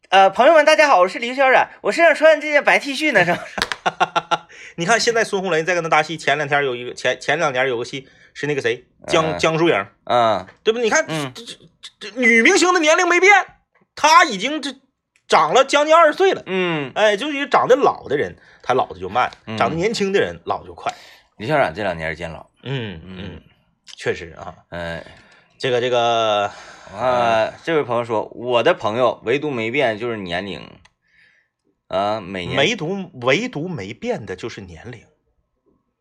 [0.08, 4.46] 呃，朋友们大家好，我是李小冉，我身上穿这件白 T 恤呢，是吧？
[4.76, 10.78] 你看现在孙红雷在跟他搭戏，前两天有一个前前两年有个戏是那个谁江嗯江疏影，嗯对不？
[10.80, 11.54] 你看嗯这这
[12.00, 13.32] 这女明星的年龄没变，
[13.94, 14.74] 她已经这
[15.28, 16.42] 长了将近二十岁了。
[16.46, 20.90] 嗯，哎，就是长得老的人，他老的就慢；嗯长得年轻的人老就快。
[21.36, 23.42] 李小冉这两年是见老，嗯嗯嗯，
[23.96, 25.02] 确实啊，嗯。
[25.58, 26.50] 这个这个，
[26.92, 30.68] 啊，这位朋友说，我的朋友唯独没变就是年龄，
[31.88, 35.00] 啊，每年，唯独唯独没变的就是年龄。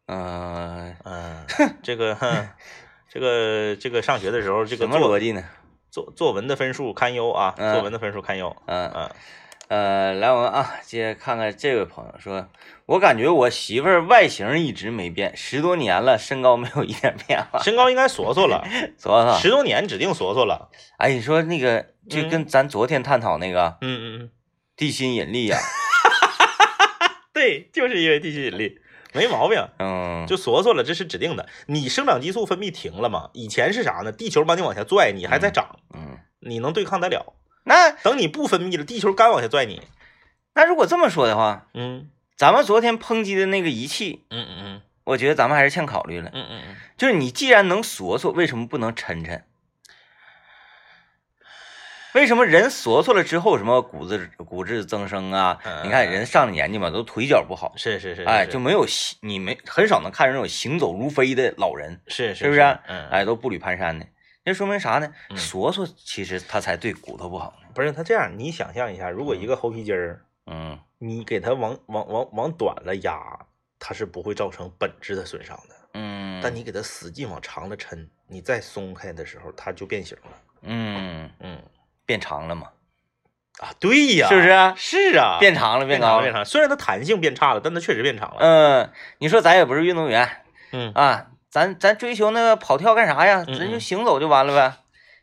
[0.07, 1.45] 嗯、嗯，
[1.81, 2.49] 这个哼
[3.09, 5.41] 这个这个上学的时候，这个什么逻辑呢？
[5.89, 8.53] 作作文的分数堪忧啊，嗯作文的分数堪忧。
[8.65, 9.09] 嗯、嗯
[9.67, 12.47] 呃，来我们啊，接着看看这位朋友说，
[12.85, 17.59] 我感觉我媳妇儿外形一直没变，十多年了，身高没有一点变化。
[17.63, 18.63] 身高应该缩缩了，
[18.97, 20.69] 昨天，十多年指定缩缩了。
[20.97, 24.29] 哎，你说那个就嗯跟咱昨天探讨那个嗯嗯嗯，
[24.75, 25.57] 地心引力呀、
[27.33, 28.79] 对，就是因为地心引力，
[29.13, 29.67] 没毛病。
[29.79, 31.49] 嗯，就缩缩了，这是指定的。
[31.65, 33.31] 你生长激素分泌停了吗？
[33.33, 34.11] 以前是啥呢？
[34.11, 37.33] 地球把你往下拽，你还在长，嗯，你能对抗得了。
[37.65, 39.81] 那等你不分泌了，地球干往下拽你。
[40.53, 46.29] 那如果这么说的话，嗯咱们昨天抨击的那个仪器，嗯嗯嗯我觉得咱们还是欠考虑了。
[46.33, 49.41] 嗯嗯嗯，就是你既然能缩缩，为什么不能抻抻？
[52.13, 55.59] 为什么人缩缩了之后，什么骨质骨质增生啊？
[55.65, 62.61] 嗯你看人上了年纪嘛，都腿脚不好，是是是，哎，就没有行，你没很少能看着那种行走如飞的老人，是是不是？
[62.87, 64.05] 嗯，哎，都步履蹒跚的，
[64.45, 65.11] 这说明啥呢？
[65.31, 67.67] 嗯缩缩其实它才对骨头不好呢。
[67.73, 73.19] 不是他这样，你想象一下，如果一个猴皮筋儿，嗯你给它往往往往短了压，
[73.79, 75.75] 它是不会造成本质的损伤的。
[75.95, 80.31] 嗯，但你给它使劲往长了抻，你再松开的时候，它就变形了。
[80.61, 81.61] 嗯嗯
[82.05, 82.69] 变长了嘛，
[83.59, 85.11] 啊，对呀，是不是？
[85.11, 86.33] 是啊，变长了，变高了，变。
[86.33, 86.45] 长。
[86.45, 88.37] 虽然它弹性变差了，但它确实变长了。
[88.39, 93.45] 嗯，你说咱也不是运动员，嗯啊，咱咱追求那个跑跳干啥呀？
[93.47, 94.77] 嗯咱就嗯行走就完了呗，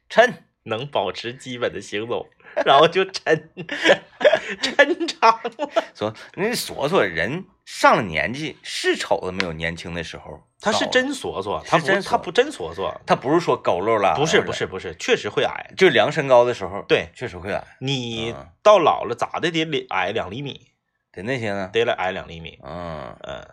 [0.09, 0.33] 抻
[0.65, 2.27] 能保持基本的行走，
[2.65, 3.39] 然后就抻
[4.63, 5.71] 抻长了。
[5.95, 15.71] 说那索索人上了年纪是瞅着没有年轻的时候，他是真索索，他不真他不真索索，他不是说佝偻了，不是不是不是，确实会矮。
[15.77, 17.63] 就量身高的时候，对确实会矮。
[17.81, 20.69] 你嗯到老了咋的得得矮两厘米，
[21.13, 23.47] 得那些呢，得了矮两厘米，嗯，嗯，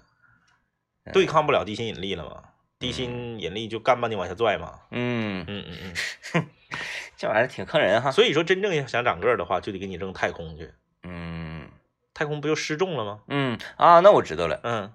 [1.12, 2.44] 对抗不了地心引力了嘛？
[2.80, 4.80] 地心引力就干把你往下拽嘛。
[4.92, 5.94] 嗯，嗯嗯
[6.34, 6.46] 嗯。
[7.18, 8.10] 这玩意儿挺坑人哈。
[8.10, 10.72] 所以说，真正要想长个儿的话，就得给你扔太空去。
[11.04, 11.70] 嗯
[12.14, 13.20] 太空不就失重了吗？
[13.28, 14.62] 嗯啊，那我知道了。
[14.64, 14.94] 嗯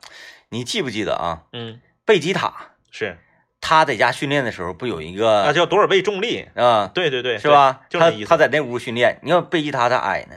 [0.49, 1.45] 你记不记得啊？
[1.53, 3.18] 嗯，贝吉塔是，
[3.61, 6.49] 他在家训练的时候，不有一那个叫多少倍重力？
[6.57, 6.91] 啊？
[6.95, 7.82] 对对对，是吧？
[7.91, 8.11] 他。
[8.26, 10.37] 他在那屋训练，你要贝吉塔他矮呢，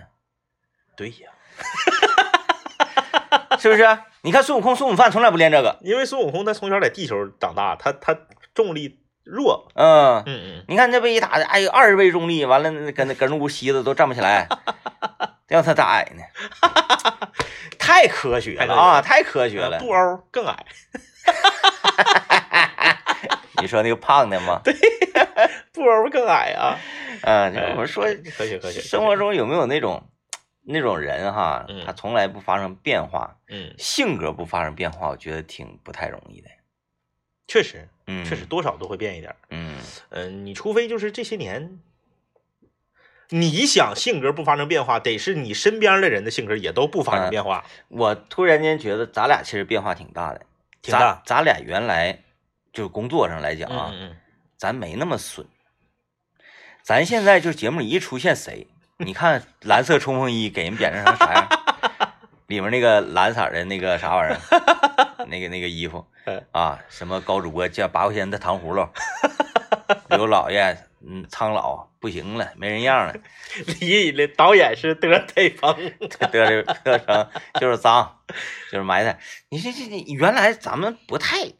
[0.97, 1.31] 对呀，
[3.57, 3.83] 是不是？
[4.28, 8.13] 你看孙悟空、孙悟饭从来不练这个，因为孙悟空他从小在地球长大，他他
[8.53, 9.71] 重力弱。
[9.73, 10.21] 嗯。
[10.25, 14.49] 嗯嗯，你看这被一打的，哎呦，二十倍重力，完了那跟那跟那屋吸的都站不起来，
[15.47, 16.23] 让他咋矮呢？
[17.80, 19.80] 太科学了啊，太科学了。
[19.80, 20.65] 布欧更矮，
[23.61, 24.59] 你说那个胖的吗？
[24.61, 24.73] 对，
[25.71, 26.78] 布欧更矮啊。
[27.21, 28.03] 嗯，哎我说
[28.38, 28.82] 科学科学。
[28.82, 30.09] 生活中有没有那种
[30.70, 36.49] 那种人哈嗯，他从来不发生变化，嗯，性格不发生变化，我觉得挺不太容易的。
[37.47, 39.38] 确实嗯，确实，多少都会变一点儿。
[39.49, 39.78] 嗯
[40.09, 41.80] 嗯，你除非就是这些年，
[43.30, 47.65] 你想性格不发生变化，得是你身边的人的性格也都不发生变化。
[47.88, 50.45] 我突然间觉得咱俩其实变化挺大的，
[50.82, 52.24] 挺大咱咱俩原来
[52.74, 54.18] 就是工作上来讲啊，嗯嗯
[54.57, 55.47] 咱没那么损。
[56.84, 61.47] 咱现在就是节目里一出现谁，你看蓝色冲锋衣给人变成成啥样？
[62.47, 68.87] 里面那个蓝色的那个啥玩意儿，那个那个衣服嗯啊，什么高主播叫八块钱的糖葫芦，
[70.09, 75.75] 刘老爷嗯苍老不行了，没人样了，嗯，李的导演是德泰鹏，
[76.31, 77.29] 得了得成
[77.59, 78.19] 就是脏，
[78.71, 79.19] 就是埋汰。
[79.49, 81.51] 你这这这原来咱们不太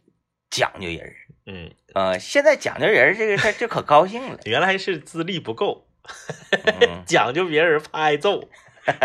[0.49, 1.15] 讲究人儿，
[1.45, 5.86] 嗯，呃，现在讲究人儿这个事儿就可高兴了，原来是资历不够，嗯。
[7.05, 8.47] 讲究别人怕挨揍。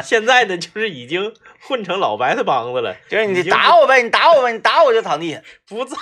[0.04, 5.96] 现在呢，就是已经混成老白菜帮子了， 就是你打我呗，你打我呗，你打我就躺地下， 不在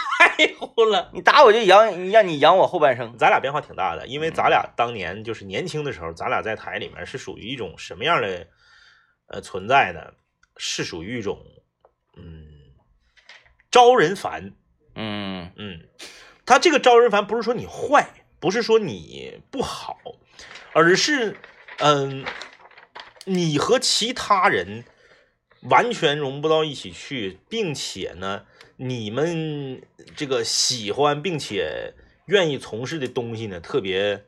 [0.59, 1.11] 乎了。
[1.15, 3.17] 你打我就养，让你养我后半生。
[3.17, 8.47] 咱俩变化挺大的，因为咱嗯俩当年就是年轻的时候，咱俩在台里面是属于一种什么样的
[9.29, 10.13] 呃存在呢？
[10.63, 11.39] 是属于一种
[12.19, 12.45] 嗯
[13.71, 14.53] 招人烦，
[14.95, 15.81] 嗯嗯，
[16.45, 18.07] 他这个招人烦不是说你坏，
[18.39, 19.97] 不是说你不好，
[20.73, 21.37] 而是
[21.79, 22.25] 嗯，
[23.25, 24.85] 你和其他人
[25.63, 28.43] 完全融不到一起去，并且呢，
[28.77, 29.83] 你们
[30.17, 31.95] 这个喜欢并且
[32.27, 34.25] 愿意从事的东西呢，特别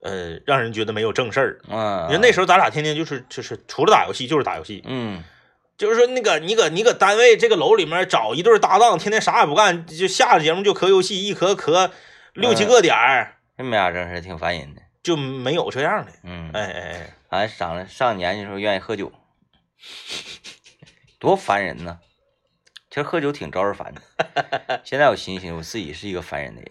[0.00, 1.60] 呃让人觉得没有正事儿。
[1.68, 5.22] 嗯，你说那时候咱俩天天就是就是除了打游戏就是打游戏，嗯
[5.78, 11.90] 就是说那个你搁你搁单位这个楼里面找一对搭档，天天啥也不干，就下了节目就磕游戏，一磕磕
[12.34, 14.82] 六七个点儿，这没啥正事，挺烦人的。
[15.02, 16.12] 就没有这样的。
[16.22, 19.12] 嗯，哎哎哎，俺上了上年纪的时候愿意喝酒，
[21.18, 21.98] 多烦人呐！
[22.88, 24.02] 其实喝酒挺招人烦的。
[24.84, 26.70] 现在我寻思，我自己是一个烦人的人。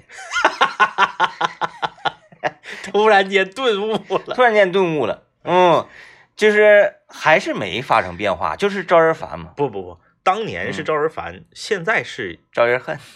[2.84, 4.20] 突然间顿悟了。
[4.36, 5.88] 突然间顿悟了，嗯，
[6.36, 13.00] 就是还是没发生变化，就是招人烦嘛，不不不，当年是招人烦，现在是招人恨。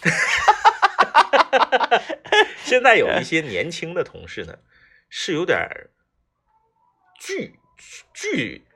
[2.64, 4.56] 现在有一些年轻的同事呢，
[5.08, 5.90] 是有点儿
[7.18, 7.58] 惧
[8.12, 8.66] 惧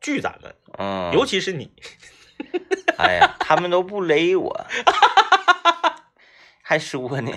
[0.00, 1.72] 惧咱们，嗯，尤其是你，
[2.98, 4.66] 哎呀，他们都不勒我，
[6.62, 7.32] 还说呢。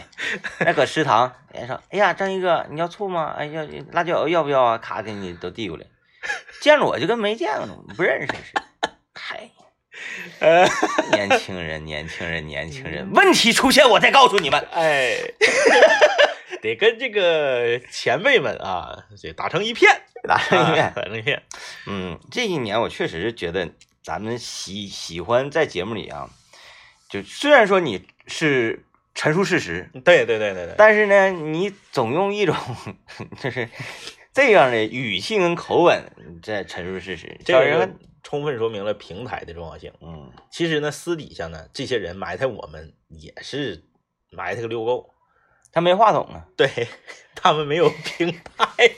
[0.60, 3.34] 那搁食堂，人家说，哎呀，张一哥，你要醋吗？
[3.38, 4.78] 哎呀，辣椒要不要啊？
[4.78, 5.86] 咔给你都递过来，
[6.62, 8.64] 见着我就跟没见过呢，不认识似的。
[9.14, 9.50] 嗨，
[10.40, 10.68] 呃，
[11.12, 14.60] 年轻人，年轻人，年轻人，问题出现我再告诉你们。
[14.72, 15.16] 哎，
[16.62, 21.42] 得跟这个前辈们啊，这打成一片，打成一片啊打成一片。
[21.88, 23.70] 嗯，这一年我确实是觉得
[24.04, 26.30] 咱们喜喜欢在节目里啊，
[27.10, 28.86] 就虽然说你是
[29.16, 32.56] 陈述事实，对对对对对，但是呢，你总用一种
[33.42, 33.70] 就是
[34.34, 36.04] 这样的语气跟口吻
[36.44, 39.92] 在陈述事实，这人充分说明了平台的重要性。
[40.02, 43.84] 嗯其实呢，私底下呢，这些人埋汰我们也是
[44.32, 45.14] 埋汰个溜够。
[45.72, 46.70] 他没话筒啊，对
[47.36, 48.92] 他们没有平台，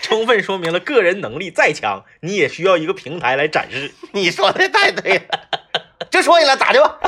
[0.00, 3.92] 充分说明了个人能力再强，你也需要一个平台来展示。
[4.12, 5.24] 你说的太对了，
[6.10, 6.98] 就说你了，咋的吧？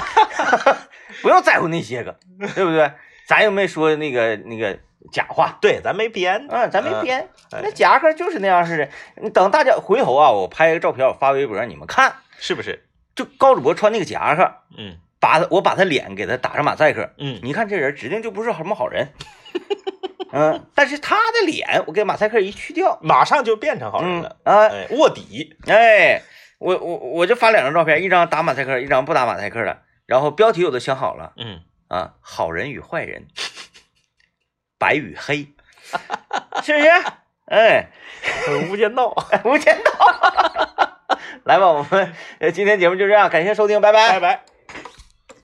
[1.23, 2.19] 不用在乎那些个，
[2.55, 2.91] 对不对？
[3.27, 4.79] 咱又没说那个那个
[5.13, 5.57] 假话。
[5.61, 8.89] 对，咱没编，嗯，咱没嗯编，哎那夹克就是那样式的。
[9.23, 12.85] 你等大家回头啊，我拍个照片，我发微博你们看，是不是？
[13.15, 19.13] 就高主播穿那个夹克，嗯把他我把他脸给他打上马赛克，嗯，你看这人指定就不是什么好人。
[20.33, 24.37] 嗯，但是他的脸我给马赛克一去掉，马上就变成好人嗯了。
[24.43, 26.23] 啊，哎，卧底，哎，
[26.59, 33.29] 我我我就发两张照片，一张打马赛克，一张不打马赛克的，然后标题我都想好了嗯，啊，好人与坏人，
[34.77, 35.47] 白与黑，
[36.65, 36.89] 是不是？
[37.47, 37.91] 哎，
[38.69, 39.15] 无间道，
[39.45, 39.93] 无间道。
[41.45, 44.52] 来吧，我们呃今天节目就这样，感谢收听，拜拜拜拜。